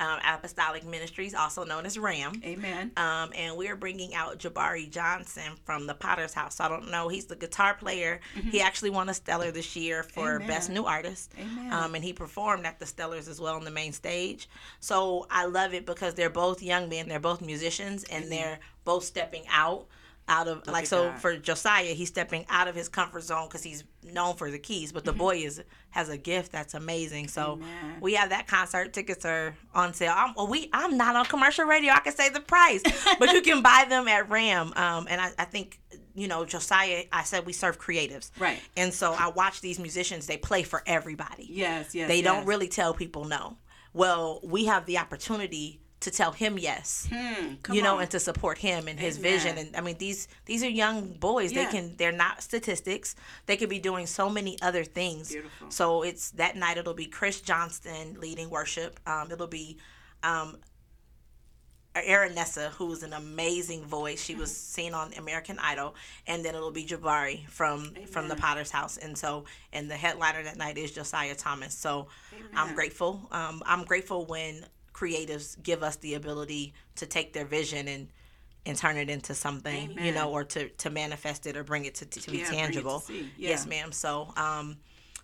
[0.00, 2.40] um, Apostolic Ministries, also known as RAM.
[2.42, 2.90] Amen.
[2.96, 6.58] Um, and we're bringing out Jabari Johnson from the Potter's House.
[6.58, 7.08] I don't know.
[7.08, 8.20] He's the guitar player.
[8.50, 10.36] He actually won a Stellar this year for Mm-hmm.
[10.36, 10.48] Amen.
[10.48, 11.32] Best New Artist.
[11.38, 11.72] Amen.
[11.72, 14.48] Um, and he performed at the Stellars as well on the main stage.
[14.80, 17.08] So I love it because they're both young men.
[17.08, 19.86] They're both musicians, and they're both stepping out.
[20.30, 21.18] Out of like so God.
[21.20, 24.92] for Josiah, he's stepping out of his comfort zone because he's known for the keys,
[24.92, 25.60] but the boy is
[25.90, 27.26] has a gift that's amazing.
[27.28, 27.62] So Mm-hmm.
[27.64, 27.96] Amen.
[28.00, 28.92] we have that concert.
[28.92, 30.14] Tickets are on sale.
[30.16, 31.92] I'm, well, we I'm not on commercial radio.
[31.92, 32.82] I can say the price,
[33.18, 34.72] but you can buy them at Ram.
[34.76, 35.80] Um, and I, I think
[36.14, 37.04] you know Josiah.
[37.12, 38.60] I said we serve creatives, Right.
[38.76, 40.26] And so I watch these musicians.
[40.26, 41.48] They play for everybody.
[41.50, 42.06] Yes, yes.
[42.08, 42.24] They yes.
[42.24, 43.56] don't really tell people no.
[43.92, 48.02] Well, we have the opportunity to tell him yes Hmm, you know on.
[48.02, 49.32] and to support him and his Amen.
[49.32, 51.64] vision and i mean these these are young boys Yeah.
[51.66, 53.14] they can they're not statistics
[53.46, 55.70] they could be doing so many other things Beautiful.
[55.70, 59.76] so it's that night it'll be chris johnston leading worship um, it'll be
[60.22, 60.56] um,
[61.94, 64.22] Erin Nessa, who's an amazing voice.
[64.22, 65.96] She was seen on American Idol,
[66.28, 70.42] and then it'll be Jabari from from the Potter's House, and so and the headliner
[70.44, 71.74] that night is Josiah Thomas.
[71.74, 72.06] So
[72.54, 73.26] I'm grateful.
[73.32, 74.64] Um, I'm grateful when
[75.00, 78.08] creatives give us the ability to take their vision and
[78.66, 81.94] and turn it into something, you know, or to to manifest it or bring it
[81.96, 83.04] to, to be Yeah, it to tangible.
[83.38, 83.90] Yes, ma'am.
[83.90, 84.76] So um,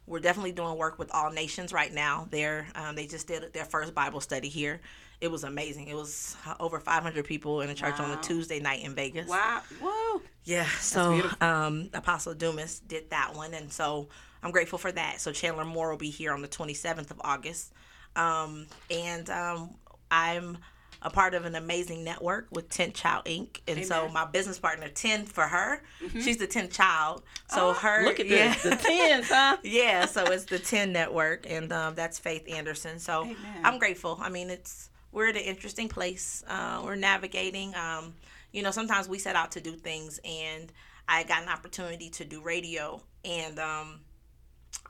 [0.07, 2.27] we're definitely doing work with all nations right now.
[2.31, 4.81] They're um, they just did their first Bible study here.
[5.21, 5.89] It was amazing.
[5.89, 9.29] It was uh, over 500 people in a church on a Tuesday night in Vegas.
[9.29, 9.63] Wow.
[9.81, 10.23] Whoa.
[10.45, 10.67] Yeah.
[10.81, 14.09] So um, Apostle Dumas did that one, and so
[14.43, 15.21] I'm grateful for that.
[15.21, 17.73] So Chandler Moore will be here on the 27th of August,
[18.17, 19.71] um, and um,
[20.11, 20.59] I'm
[21.03, 23.61] a part of an amazing network with 10th Child Inc.
[23.69, 25.83] And so my business partner, 10 for her,
[26.21, 27.23] she's the 10th child.
[27.49, 28.55] So Oh, her, Look at yeah.
[28.55, 28.63] this.
[28.63, 29.59] The tens, huh?
[29.63, 32.99] yeah, so it's the 10 network, and um, that's Faith Anderson.
[32.99, 33.37] So Amen.
[33.63, 34.19] I'm grateful.
[34.21, 36.43] I mean, it's we're at an interesting place.
[36.49, 37.75] Uh, we're navigating.
[37.77, 38.15] Um,
[38.53, 40.73] you know, sometimes we set out to do things, and
[41.09, 44.01] I got an opportunity to do radio, and um,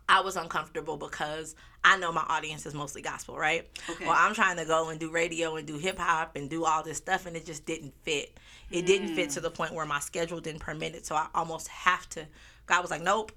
[0.09, 3.67] I was uncomfortable because I know my audience is mostly gospel, right?
[3.91, 4.07] Okay.
[4.07, 6.83] Well, I'm trying to go and do radio and do hip hop and do all
[6.83, 8.39] this stuff, and it just didn't fit.
[8.71, 9.35] It didn't fit Mm.
[9.35, 12.27] to the point where my schedule didn't permit it, so I almost have to.
[12.67, 13.33] God was like, "Nope."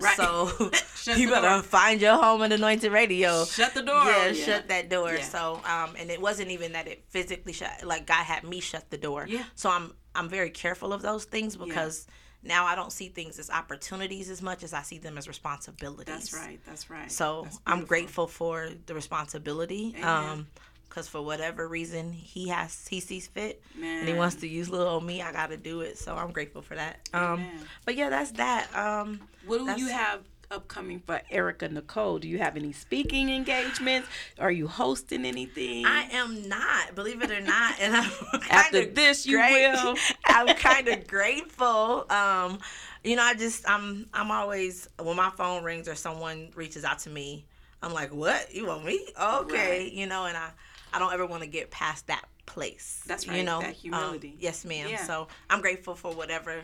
[0.00, 0.16] Right.
[0.16, 0.48] So
[1.16, 1.62] you better door.
[1.62, 3.44] find your home in Anointed Radio.
[3.44, 4.04] Shut the door.
[4.04, 4.44] Yeah, Yeah.
[4.44, 5.12] shut that door.
[5.14, 5.22] Yeah.
[5.22, 7.82] So, um, and it wasn't even that it physically shut.
[7.84, 9.26] Like God had me shut the door.
[9.28, 9.42] Yeah.
[9.56, 12.06] So I'm I'm very careful of those things because
[12.42, 16.06] now I don't see things as opportunities as much as I see them as responsibilities.
[16.06, 16.60] That's right.
[16.66, 17.10] That's right.
[17.10, 19.94] So That's I'm grateful for the responsibility.
[19.98, 20.30] Amen.
[20.30, 20.46] Um,
[20.88, 24.88] because for whatever reason he has he sees fit and he wants to use little
[24.88, 25.98] old me, I got to do it.
[25.98, 27.00] So I'm grateful for that.
[27.12, 27.60] Um, Amen.
[27.84, 28.74] but yeah, that's that.
[28.74, 30.20] Um, What do you have
[30.50, 32.18] upcoming for Erica Nicole?
[32.18, 34.08] Do you have any speaking engagements?
[34.38, 35.84] Are you hosting anything?
[35.86, 38.10] I am not, believe it or not, and I'm
[38.50, 39.96] After this, you great- will.
[40.26, 42.06] I'm kind of grateful.
[42.10, 42.58] Um,
[43.04, 46.98] you know, I just I'm I'm always when my phone rings or someone reaches out
[47.00, 47.44] to me,
[47.82, 48.52] I'm like, what?
[48.54, 49.06] You want me?
[49.20, 49.92] Okay, Right.
[49.92, 50.50] you know, and I
[50.92, 53.02] I don't ever want to get past that place.
[53.06, 53.36] That's right.
[53.38, 54.36] You know, that Um, humility.
[54.40, 54.88] yes, ma'am.
[54.90, 55.04] Yeah.
[55.04, 56.62] So I'm grateful for whatever,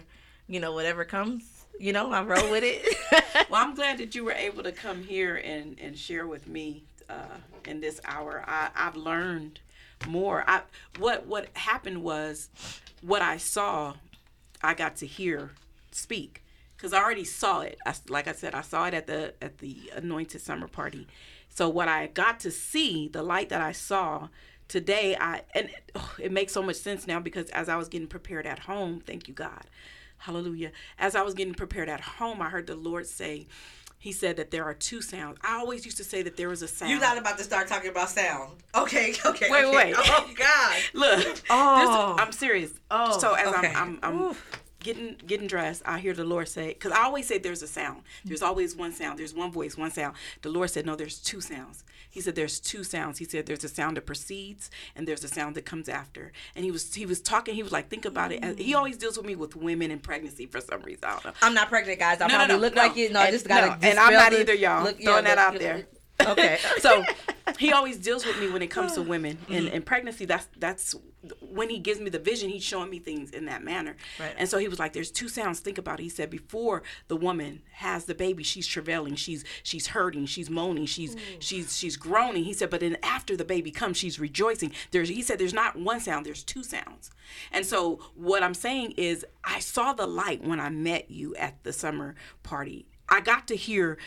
[0.49, 1.45] you know, whatever comes.
[1.78, 2.96] You know, I roll with it.
[3.50, 6.84] well, I'm glad that you were able to come here and, and share with me
[7.08, 8.44] uh, in this hour.
[8.46, 9.60] I, I've learned
[10.06, 10.44] more.
[10.46, 10.62] I
[10.98, 12.48] what what happened was
[13.00, 13.94] what I saw,
[14.62, 15.52] I got to hear
[15.90, 16.42] speak
[16.76, 17.78] because I already saw it.
[17.86, 21.06] I, like I said, I saw it at the at the Anointed Summer Party.
[21.48, 24.28] So what I got to see, the light that I saw
[24.68, 28.08] today, I and oh, it makes so much sense now because as I was getting
[28.08, 29.64] prepared at home, thank you God,
[30.18, 30.72] Hallelujah.
[30.98, 33.46] As I was getting prepared at home, I heard the Lord say.
[33.98, 35.38] He said that there are two sounds.
[35.42, 36.90] I always used to say that there was a sound.
[36.90, 38.52] You're not about to start talking about sound.
[38.74, 39.46] Okay, okay.
[39.50, 39.74] Wait, okay.
[39.76, 39.94] wait.
[39.96, 40.76] Oh God.
[40.92, 42.14] Look, Oh.
[42.14, 42.72] this, I'm serious.
[42.90, 43.72] Oh, so as okay.
[43.74, 44.36] I'm, I'm, I'm
[44.80, 48.02] getting getting dressed, I hear the Lord say, because I always say there's a sound.
[48.26, 49.18] There's always one sound.
[49.18, 50.14] There's one voice, one sound.
[50.42, 51.82] The Lord said, no, there's two sounds.
[52.14, 53.18] He said there's two sounds.
[53.18, 56.30] He said there's a sound that precedes and there's a sound that comes after.
[56.54, 57.56] And he was he was talking.
[57.56, 58.56] He was like, think about it.
[58.56, 58.76] He mm.
[58.76, 61.02] always deals with me with women and pregnancy for some reason.
[61.02, 61.32] I don't know.
[61.42, 62.20] I'm not pregnant, guys.
[62.20, 62.82] I No, no, probably no, look no.
[62.82, 63.10] like you.
[63.10, 63.66] No, I And- just gotta.
[63.66, 64.84] no, and I'm not either, y'all.
[64.84, 65.86] look- Throwing yeah, that look- out there.
[66.20, 66.58] Okay.
[66.78, 67.04] so
[67.58, 69.74] he always deals with me when it comes to women and, mm-hmm.
[69.74, 70.94] and pregnancy that's that's
[71.40, 73.96] when he gives me the vision he's showing me things in that manner.
[74.20, 74.34] Right.
[74.36, 77.16] and so he was like there's two sounds think about it he said before the
[77.16, 82.44] woman has the baby she's travailing she's she's hurting she's moaning she's she's she's groaning
[82.44, 84.72] he said but then after the baby comes she's rejoicing.
[84.90, 87.10] There's he said there's not one sound there's two sounds.
[87.52, 91.62] And so what i'm saying is i saw the light when i met you at
[91.64, 92.86] the summer party.
[93.08, 93.98] I got to hear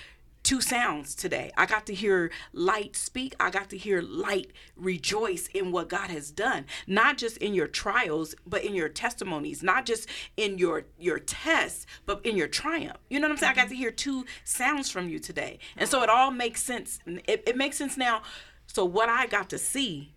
[0.48, 1.52] two sounds today.
[1.58, 3.36] I got to hear light speak.
[3.38, 7.68] I got to hear light rejoice in what God has done, not just in your
[7.68, 12.96] trials, but in your testimonies, not just in your your tests, but in your triumph.
[13.10, 13.52] You know what I'm saying?
[13.52, 15.60] I got to hear two sounds from you today.
[15.76, 17.00] And so it all makes sense.
[17.06, 18.22] It, it makes sense now.
[18.68, 20.14] So what I got to see,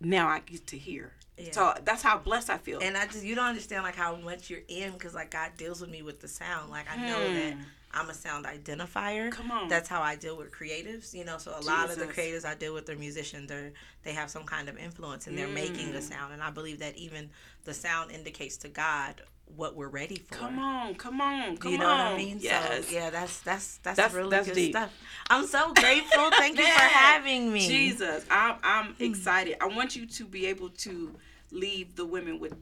[0.00, 1.12] now I get to hear.
[1.52, 2.80] So that's how blessed I feel.
[2.82, 5.82] And I just you don't understand like how much you're in because like God deals
[5.82, 6.70] with me with the sound.
[6.70, 7.34] Like I know Hmm.
[7.34, 7.56] that
[7.92, 9.30] I'm a sound identifier.
[9.32, 9.68] Come on.
[9.68, 11.14] That's how I deal with creatives.
[11.14, 13.48] You know, so a lot of the creatives I deal with, they're musicians.
[13.48, 13.72] They're
[14.04, 15.96] they have some kind of influence, and they're making Mm.
[15.96, 16.32] a sound.
[16.32, 17.30] And I believe that even
[17.64, 19.22] the sound indicates to God
[19.56, 20.34] what we're ready for.
[20.34, 21.98] Come on, come on, come you know on.
[22.12, 22.36] what I mean?
[22.40, 22.86] Yes.
[22.88, 24.72] So yeah, that's that's that's, That's- really that's good deep.
[24.72, 24.92] stuff.
[25.30, 26.30] I'm so grateful.
[26.32, 27.66] Thank you for having me.
[27.66, 29.56] Jesus, I'm I'm excited.
[29.62, 31.14] I want you to be able to
[31.50, 32.54] leave the women with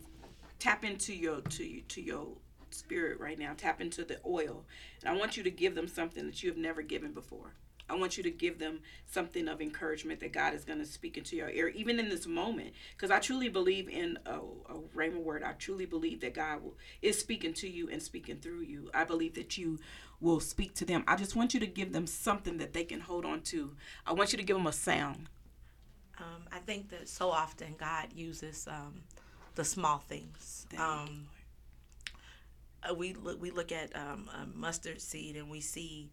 [0.60, 2.28] tap into your to you to your
[2.76, 3.52] spirit right now.
[3.56, 4.64] Tap into the oil,
[5.00, 7.54] and I want you to give them something that you have never given before.
[7.88, 11.16] I want you to give them something of encouragement that God is going to speak
[11.16, 12.72] into your ear, even in this moment.
[12.96, 15.44] Because I truly believe in a, a rhema word.
[15.44, 18.90] I truly believe that God will, is speaking to you and speaking through you.
[18.92, 19.78] I believe that you
[20.20, 21.04] will speak to them.
[21.06, 23.76] I just want you to give them something that they can hold on to.
[24.04, 25.28] I want you to give them a sound.
[26.18, 29.02] Um, I think that so often God uses um,
[29.54, 30.66] the small things.
[30.78, 31.28] Um,
[32.94, 36.10] we look, we look at um, a mustard seed and we see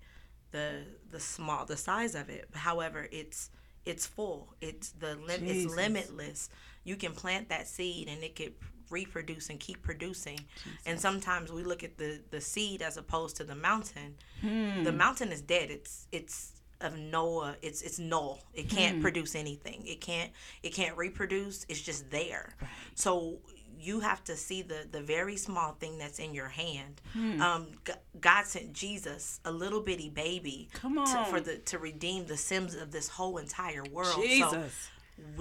[0.51, 2.47] the the small the size of it.
[2.53, 3.49] However, it's
[3.85, 4.53] it's full.
[4.61, 6.49] It's the lim- it's limitless.
[6.83, 8.53] You can plant that seed and it could
[8.89, 10.39] reproduce and keep producing.
[10.85, 14.15] And sometimes we look at the the seed as opposed to the mountain.
[14.41, 14.83] Hmm.
[14.83, 15.69] The mountain is dead.
[15.71, 16.51] It's it's
[16.81, 17.55] of Noah.
[17.61, 18.39] It's it's null.
[18.53, 19.83] It can't produce anything.
[19.85, 21.65] It can't it can't reproduce.
[21.67, 22.55] It's just there.
[22.95, 23.39] So
[23.83, 27.01] you have to see the the very small thing that's in your hand.
[27.13, 27.41] Hmm.
[27.41, 32.25] Um, G- God sent Jesus, a little bitty baby, Come to, for the to redeem
[32.25, 34.13] the sins of this whole entire world.
[34.13, 34.89] So Jesus.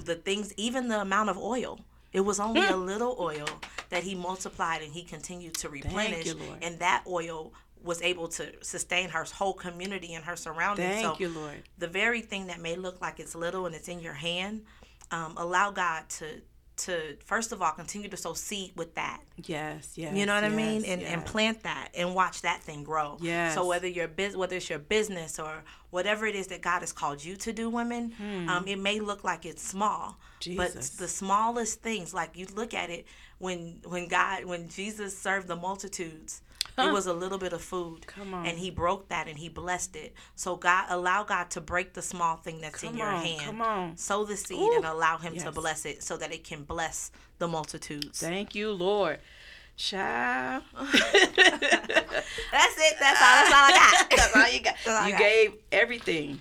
[0.05, 1.80] the things, even the amount of oil.
[2.12, 3.47] It was only a little oil
[3.88, 6.26] that he multiplied and he continued to replenish.
[6.26, 6.38] you.
[6.61, 10.88] And that oil was able to sustain her whole community and her surroundings.
[10.88, 11.62] Thank so you, Lord.
[11.78, 14.62] the very thing that may look like it's little and it's in your hand,
[15.11, 16.26] um, allow God to
[16.74, 19.20] to first of all continue to sow seed with that.
[19.36, 20.14] Yes, yes.
[20.16, 20.84] You know what I mean?
[20.84, 23.18] And and plant that and watch that thing grow.
[23.20, 23.54] Yes.
[23.54, 26.92] So whether your bus whether it's your business or whatever it is that God has
[26.92, 28.14] called you to do, women,
[28.48, 30.16] um, it may look like it's small,
[30.56, 30.78] but Hmm.
[30.98, 33.06] The smallest things, like you look at it
[33.38, 36.42] when when God when Jesus served the multitudes.
[36.78, 38.46] It was a little bit of food, Come on.
[38.46, 40.14] and He broke that and He blessed it.
[40.36, 43.40] So God, allow God to break the small thing that's in your on, hand.
[43.42, 43.96] come on.
[43.96, 47.10] Sow the seed Ooh, and allow Him to bless it, so that it can bless
[47.38, 48.20] the multitudes.
[48.20, 49.18] Thank you, Lord.
[49.76, 50.62] Child.
[50.76, 50.94] That's
[52.78, 52.96] it.
[53.00, 53.34] That's all.
[53.34, 54.10] That's all I got.
[54.10, 54.74] That's all you got.
[54.86, 55.18] All you got.
[55.18, 56.38] gave everything.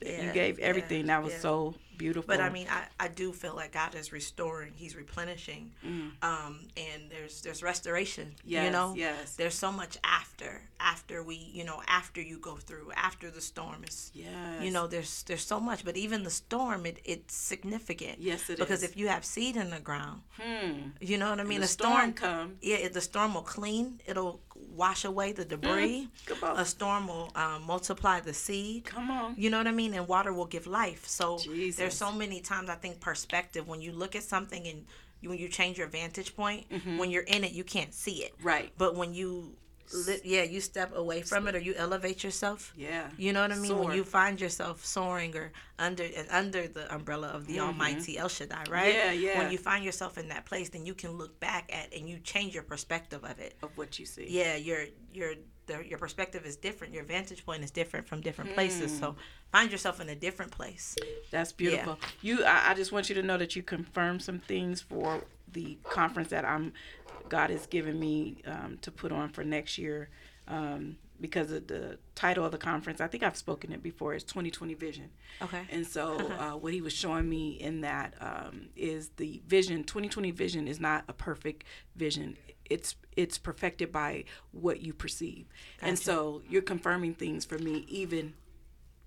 [0.00, 1.06] you Yeah, gave yeah, everything.
[1.06, 1.38] that was yeah.
[1.40, 2.26] so beautiful.
[2.28, 4.72] But I mean, I, I do feel like God is restoring.
[4.76, 6.10] He's replenishing, Mm.
[6.22, 8.34] um, and there's there's restoration.
[8.44, 9.36] you know, yes.
[9.36, 13.84] There's so much after after we you know after you go through after the storm
[13.84, 14.10] is.
[14.14, 14.30] yes.
[14.62, 18.18] You know, there's there's so much, but even the storm, it, it's significant.
[18.20, 18.90] Yes, it because is.
[18.90, 20.90] if you have seed in the ground, Hmm.
[21.00, 21.60] you know what I mean.
[21.60, 22.56] the a storm storm, come.
[22.62, 24.00] yeah, if the storm will clean.
[24.06, 24.40] It'll
[24.74, 26.08] wash away the debris.
[26.26, 26.44] Mm-hmm.
[26.44, 26.58] On.
[26.58, 28.84] A storm will um, multiply the seed.
[28.84, 29.34] Come on.
[29.36, 29.94] You know what I mean?
[29.94, 31.06] And water will give life.
[31.06, 31.76] So Jesus.
[31.76, 34.84] there's so many times I think perspective when you look at something and
[35.20, 36.66] you, when you change your vantage point,
[36.98, 38.36] when you're in it, you can't see it.
[38.38, 38.46] Mm-hmm.
[38.46, 38.72] Right.
[38.76, 39.54] But when you,
[39.92, 42.72] li- yeah, you step away from it or you elevate yourself.
[42.76, 43.08] Yeah.
[43.16, 43.66] You know what I mean?
[43.66, 43.84] Soar.
[43.84, 48.28] When you find yourself soaring or under and under the umbrella of the Almighty El
[48.28, 48.94] Shaddai, right?
[48.94, 49.06] Mm-hmm.
[49.06, 49.38] Yeah, yeah.
[49.38, 52.18] When you find yourself in that place, then you can look back at and you
[52.18, 53.54] change your perspective of it.
[53.62, 54.26] Of what you see.
[54.28, 55.34] Yeah, your your
[55.66, 56.92] the, your perspective is different.
[56.92, 58.92] Your vantage point is different from different places.
[58.92, 58.98] Hmm.
[58.98, 59.16] So
[59.50, 60.96] find yourself in a different place.
[61.30, 61.98] That's beautiful.
[62.20, 65.22] You, I, I just want you to know that you confirmed some things for
[65.52, 66.72] the conference that I'm,
[67.32, 70.10] God has given me um, to put on for next year.
[70.46, 74.12] Um, because of the title of the conference, I think I've spoken it before.
[74.12, 75.08] It's 2020 Vision.
[75.40, 75.62] Okay.
[75.70, 79.82] And so, uh, what he was showing me in that um, is the vision.
[79.82, 81.64] 2020 vision is not a perfect
[81.96, 82.36] vision.
[82.68, 85.46] It's it's perfected by what you perceive.
[85.80, 87.86] And so, you're confirming things for me.
[87.88, 88.34] Even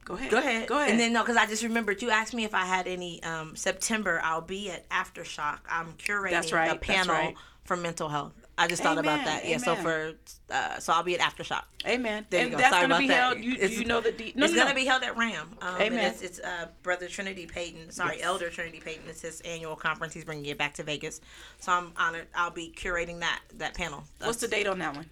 [0.04, 0.32] go ahead.
[0.32, 0.68] Go ahead.
[0.68, 0.90] Go ahead.
[0.90, 3.56] And then no, because I just remembered you asked me if I had any um,
[3.56, 4.20] September.
[4.24, 5.60] I'll be at Aftershock.
[5.70, 7.36] I'm curating That's right, a that's panel right.
[7.66, 8.34] For mental health.
[8.58, 9.46] I just thought Amen, about that.
[9.46, 9.58] Yeah.
[9.58, 10.14] So for
[10.50, 11.64] uh, so I'll be at Aftershock.
[11.86, 12.26] Amen.
[12.30, 12.58] There you and go.
[12.58, 13.14] that's Sorry about be that.
[13.34, 13.40] held.
[13.44, 14.76] You, It's- you know the de- no, it's no, gonna no.
[14.76, 15.50] be held at Ram.
[15.62, 16.06] Um, and Amen.
[16.06, 17.92] it's, it's uh, Brother Trinity Payton.
[17.92, 18.26] Sorry, Yes.
[18.26, 19.04] Elder Trinity Payton.
[19.10, 20.14] It's his annual conference.
[20.14, 21.20] He's bringing it back to Vegas.
[21.60, 22.28] So I'm honored.
[22.34, 24.06] I'll be curating that that panel.
[24.24, 25.10] What's the date on that one?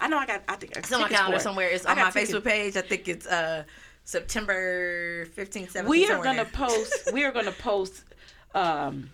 [0.00, 0.42] I know I got.
[0.48, 1.68] I think It's on my calendar somewhere.
[1.68, 2.32] It's on my tickets.
[2.32, 2.76] Facebook page.
[2.76, 3.62] I think it's uh,
[4.04, 5.84] September 15th, 17th.
[5.86, 6.44] We are gonna there.
[6.46, 7.12] post.
[7.12, 8.02] we are gonna post.
[8.54, 9.10] Um,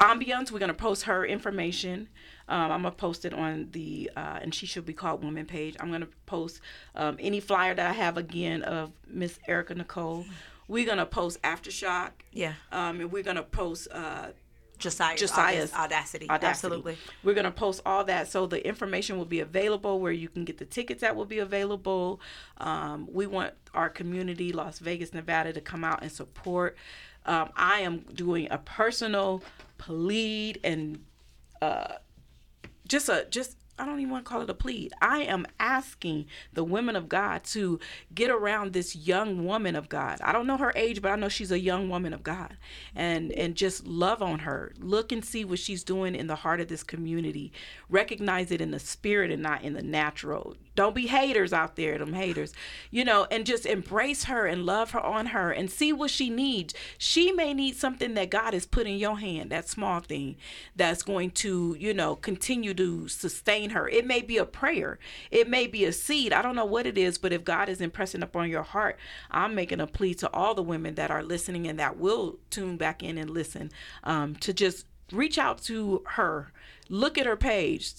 [0.00, 0.50] ambiance.
[0.50, 2.08] We're gonna post her information.
[2.48, 5.76] Um, I'm gonna post it on the uh, and she should be called woman page.
[5.80, 6.60] I'm gonna post
[6.94, 10.24] um, any flyer that I have again of Miss Erica Nicole.
[10.68, 12.10] We're gonna post aftershock.
[12.32, 12.54] Yeah.
[12.72, 14.28] Um, and we're gonna post uh,
[14.80, 16.28] Josiah's, Josiah's Audacity.
[16.28, 16.46] Audacity.
[16.46, 16.98] Absolutely.
[17.22, 18.28] We're going to post all that.
[18.28, 21.38] So the information will be available where you can get the tickets that will be
[21.38, 22.20] available.
[22.58, 26.76] Um, we want our community, Las Vegas, Nevada, to come out and support.
[27.26, 29.42] Um, I am doing a personal
[29.78, 31.04] plead and
[31.60, 31.94] uh,
[32.88, 34.90] just a just I don't even want to call it a plea.
[35.00, 37.80] I am asking the women of God to
[38.14, 40.18] get around this young woman of God.
[40.22, 42.58] I don't know her age, but I know she's a young woman of God.
[42.94, 44.74] And and just love on her.
[44.78, 47.52] Look and see what she's doing in the heart of this community.
[47.88, 50.56] Recognize it in the spirit and not in the natural.
[50.74, 52.52] Don't be haters out there, them haters.
[52.90, 56.28] You know, and just embrace her and love her on her and see what she
[56.28, 56.74] needs.
[56.98, 60.36] She may need something that God has put in your hand, that small thing
[60.76, 63.88] that's going to, you know, continue to sustain her.
[63.88, 64.98] It may be a prayer,
[65.30, 66.32] it may be a seed.
[66.32, 68.98] I don't know what it is, but if God is impressing upon your heart,
[69.30, 72.76] I'm making a plea to all the women that are listening and that will tune
[72.76, 73.70] back in and listen
[74.04, 76.52] um, to just reach out to her
[76.88, 77.92] look at her page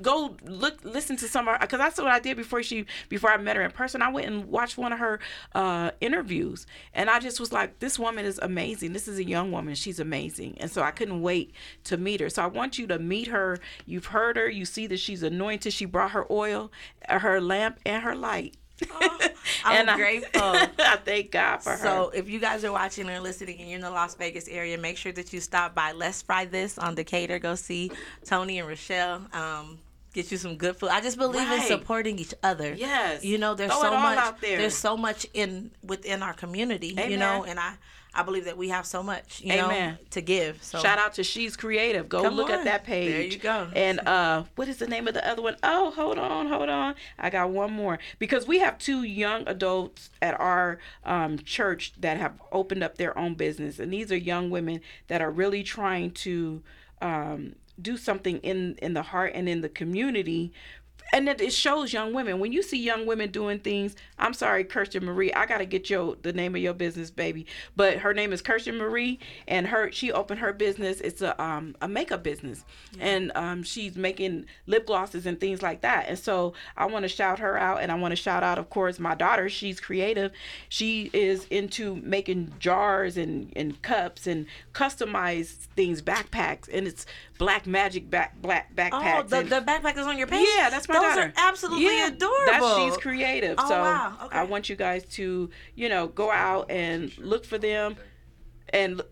[0.00, 3.36] go look listen to some of because that's what i did before she before i
[3.36, 4.02] met her in person.
[4.02, 5.20] I went and watched one of her
[5.54, 8.92] uh, interviews and i just was like this woman is amazing.
[8.92, 9.74] This is a young woman.
[9.74, 10.56] She's amazing.
[10.58, 11.52] And so i couldn't wait
[11.84, 12.30] to meet her.
[12.30, 13.58] So i want you to meet her.
[13.86, 14.48] You've heard her.
[14.48, 15.72] You see that she's anointed.
[15.72, 16.70] She brought her oil
[17.08, 18.56] her lamp and her light
[19.64, 20.40] Oh, I'm and grateful.
[20.42, 21.76] I, I thank God for her.
[21.76, 24.76] So if you guys are watching or listening and you're in the Las Vegas area,
[24.78, 27.38] make sure that you stop by Let's Fry This on Decatur.
[27.38, 27.92] Go see
[28.24, 29.22] Tony and Rochelle.
[29.32, 29.78] Um,
[30.14, 30.88] get you some good food.
[30.90, 31.60] I just believe Right.
[31.60, 32.74] in supporting each other.
[32.74, 33.24] Yes.
[33.24, 34.58] You know, there's Throw so much out there.
[34.58, 37.74] there's so much in within our community, you know, and I
[38.14, 40.62] I believe that we have so much, you know, to give.
[40.62, 42.08] So Shout out to She's Creative.
[42.08, 42.58] Go Come look on.
[42.58, 43.10] at that page.
[43.10, 43.68] There you go.
[43.74, 45.56] And uh, what is the name of the other one?
[45.62, 46.94] Oh, hold on, hold on.
[47.18, 52.18] I got one more because we have two young adults at our um, church that
[52.18, 56.10] have opened up their own business, and these are young women that are really trying
[56.10, 56.62] to
[57.00, 60.52] um, do something in in the heart and in the community
[61.12, 62.40] and it, it shows young women.
[62.40, 66.16] When you see young women doing things i'm sorry kirsten marie i gotta get your
[66.22, 67.46] the name of your business baby.
[67.76, 71.00] But her name is kirsten marie and her she opened her business.
[71.00, 72.64] It's a um a makeup business.
[73.00, 76.06] And um she's making lip glosses and things like that.
[76.08, 78.70] And so i want to shout her out and i want to shout out of
[78.70, 79.48] course my daughter.
[79.48, 80.32] She's creative.
[80.68, 86.68] She is into making jars and and cups and customized things backpacks.
[86.72, 87.06] And it's
[87.42, 90.46] black magic back black backpacks Oh, the, and- the backpack is on your page.
[90.56, 91.20] yeah, that's my Those daughter.
[91.22, 92.46] are absolutely yeah, adorable.
[92.46, 93.56] That's she's creative.
[93.58, 94.16] Oh, so wow.
[94.24, 94.38] Okay.
[94.38, 97.96] I want you guys to, you know, go out and look for them
[98.70, 99.02] and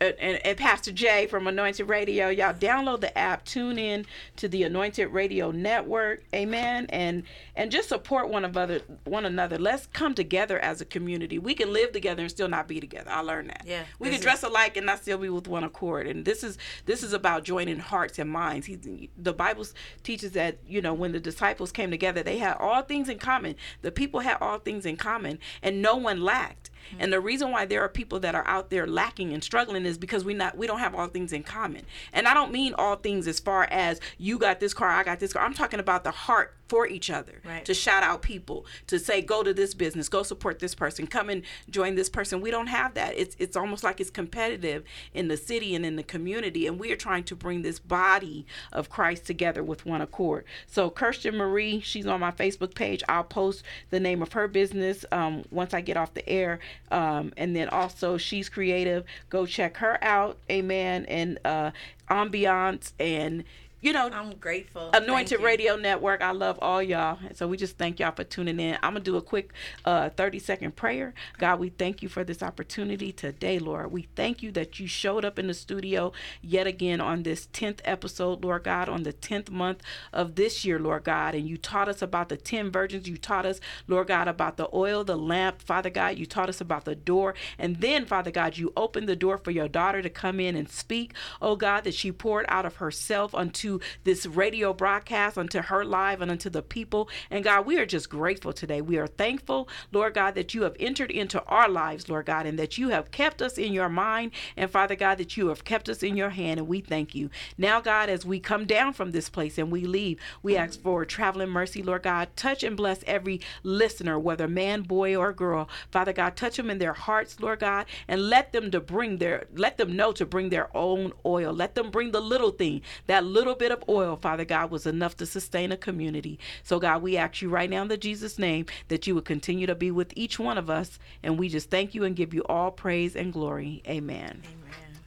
[0.00, 4.48] Uh, and, and Pastor Jay from Anointed Radio, y'all download the app, tune in to
[4.48, 7.24] the Anointed Radio Network, amen, and
[7.54, 9.58] and just support one another, one another.
[9.58, 11.38] Let's come together as a community.
[11.38, 13.10] We can live together and still not be together.
[13.10, 13.64] I learned that.
[13.66, 16.06] Yeah, we can dress alike and not still be with one accord.
[16.06, 18.66] And this is this is about joining hearts and minds.
[18.66, 19.66] He, the Bible
[20.02, 23.54] teaches that you know when the disciples came together, they had all things in common.
[23.82, 26.69] The people had all things in common, and no one lacked.
[26.98, 29.98] And the reason why there are people that are out there lacking and struggling is
[29.98, 31.84] because we not we don't have all things in common.
[32.12, 35.20] And I don't mean all things as far as you got this car, I got
[35.20, 35.42] this car.
[35.42, 37.42] I'm talking about the heart for each other.
[37.44, 37.64] Right.
[37.64, 41.28] To shout out people, to say go to this business, go support this person, come
[41.28, 42.40] and join this person.
[42.40, 43.18] We don't have that.
[43.18, 46.92] It's it's almost like it's competitive in the city and in the community and we
[46.92, 50.44] are trying to bring this body of Christ together with one accord.
[50.68, 53.02] So Kirsten Marie, she's on my Facebook page.
[53.08, 56.60] I'll post the name of her business um, once I get off the air.
[56.92, 59.04] Um, and then also she's creative.
[59.28, 60.38] Go check her out.
[60.48, 61.04] Amen.
[61.06, 61.72] And uh
[62.08, 63.44] ambiance and
[63.80, 64.90] you know I'm grateful.
[64.92, 65.40] Anointed.
[65.40, 66.20] Radio Network.
[66.22, 67.18] I love all y'all.
[67.26, 68.76] And so we just thank y'all for tuning in.
[68.82, 69.52] I'm going to do a quick
[69.84, 71.14] uh, 30 second prayer.
[71.38, 73.90] God, we thank you for this opportunity today, Lord.
[73.90, 76.12] We thank you that you showed up in the studio
[76.42, 80.78] yet again on this 10th episode, Lord God, on the 10th month of this year,
[80.78, 81.34] Lord God.
[81.34, 83.08] And you taught us about the 10 virgins.
[83.08, 86.18] You taught us, Lord God, about the oil, the lamp, Father God.
[86.18, 87.34] You taught us about the door.
[87.58, 90.68] And then, Father God, you opened the door for your daughter to come in and
[90.68, 93.69] speak, oh God, that she poured out of herself unto
[94.04, 97.08] this radio broadcast, unto her live, and unto the people.
[97.30, 98.80] And God, we are just grateful today.
[98.80, 102.58] We are thankful, Lord God, that you have entered into our lives, Lord God, and
[102.58, 104.32] that you have kept us in your mind.
[104.56, 106.58] And Father God, that you have kept us in your hand.
[106.58, 107.30] And we thank you.
[107.58, 111.04] Now, God, as we come down from this place and we leave, we ask for
[111.04, 112.28] traveling mercy, Lord God.
[112.36, 115.68] Touch and bless every listener, whether man, boy, or girl.
[115.90, 119.46] Father God, touch them in their hearts, Lord God, and let them to bring their
[119.54, 121.52] let them know to bring their own oil.
[121.52, 122.82] Let them bring the little thing.
[123.06, 126.38] That little bit of oil, Father God, was enough to sustain a community.
[126.62, 129.66] So God, we ask you right now in the Jesus name that you would continue
[129.66, 130.98] to be with each one of us.
[131.22, 133.82] And we just thank you and give you all praise and glory.
[133.86, 134.42] Amen.
[134.46, 134.98] Amen.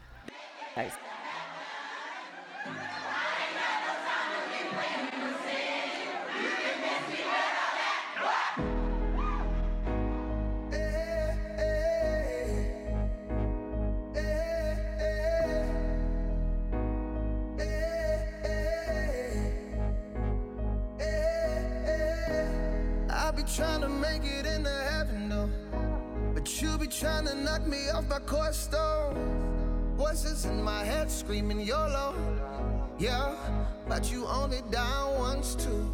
[0.78, 1.03] Nice.
[23.44, 25.50] Be trying to make it into heaven though.
[26.34, 29.16] But you be trying to knock me off my course stone.
[29.98, 32.16] Voices in my head screaming YOLO.
[33.00, 33.36] Yeah,
[33.88, 35.94] but you only die once too.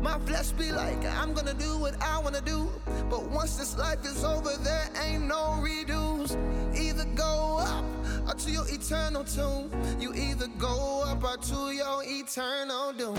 [0.00, 2.70] My flesh be like, I'm gonna do what I wanna do.
[3.10, 6.36] But once this life is over, there ain't no redos.
[6.76, 7.95] Either go up
[8.26, 9.70] or to your eternal tomb.
[10.00, 13.18] You either go up or to your eternal doom.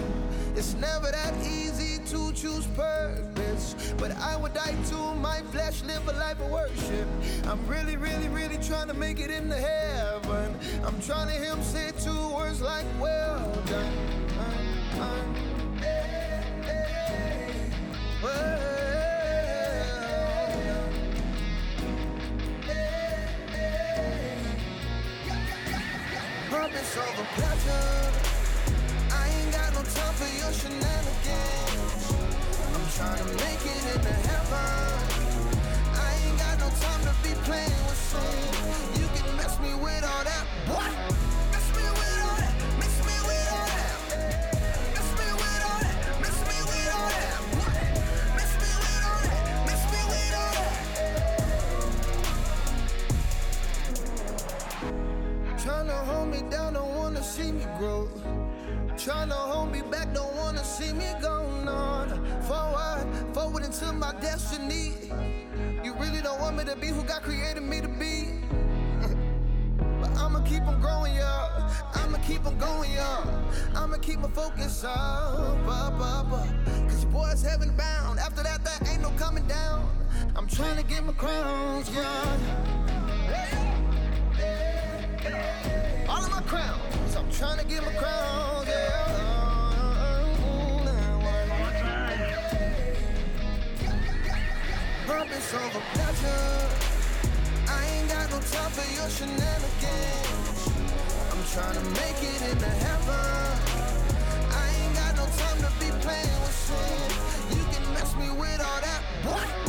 [0.55, 3.93] It's never that easy to choose purpose.
[3.97, 7.07] But I would die to my flesh, live a life of worship.
[7.45, 10.55] I'm really, really, really trying to make it into heaven.
[10.83, 13.93] I'm trying to hear him say two words like, well done.
[14.99, 15.03] Uh,
[18.23, 18.86] uh.
[26.57, 28.11] Purpose over pleasure.
[29.13, 32.03] I ain't got no time for your shenanigans.
[32.73, 34.97] I'm trying to make it into heaven.
[35.93, 38.99] I ain't got no time to be playing with sin.
[38.99, 40.45] You can mess me with all that.
[40.65, 41.16] What?
[74.33, 76.47] Focus up, up, up, up.
[76.87, 78.19] Cause your boy's heaven bound.
[78.19, 79.89] After that, there ain't no coming down.
[80.35, 82.37] I'm trying to get my crowns, yeah.
[86.07, 89.27] All of my crowns, I'm trying to get my crowns, yeah.
[95.05, 96.67] Purpose over pleasure.
[97.69, 100.69] I ain't got no time for your shenanigans.
[101.31, 103.46] I'm trying to make it into heaven.
[106.07, 109.01] You can mess me with all that.
[109.23, 109.67] What?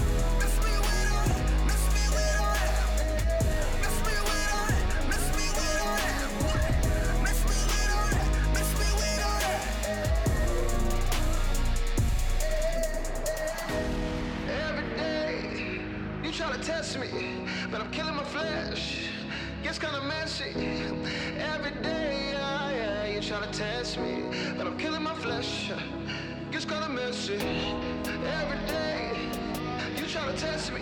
[16.78, 17.08] test me,
[17.70, 19.08] but I'm killing my flesh.
[19.62, 20.50] Gets kinda messy
[21.38, 23.14] every day.
[23.14, 24.24] You try to test me,
[24.56, 25.72] but I'm killing my flesh.
[26.68, 29.16] Gets kinda messy every day.
[29.96, 30.80] You try to test me,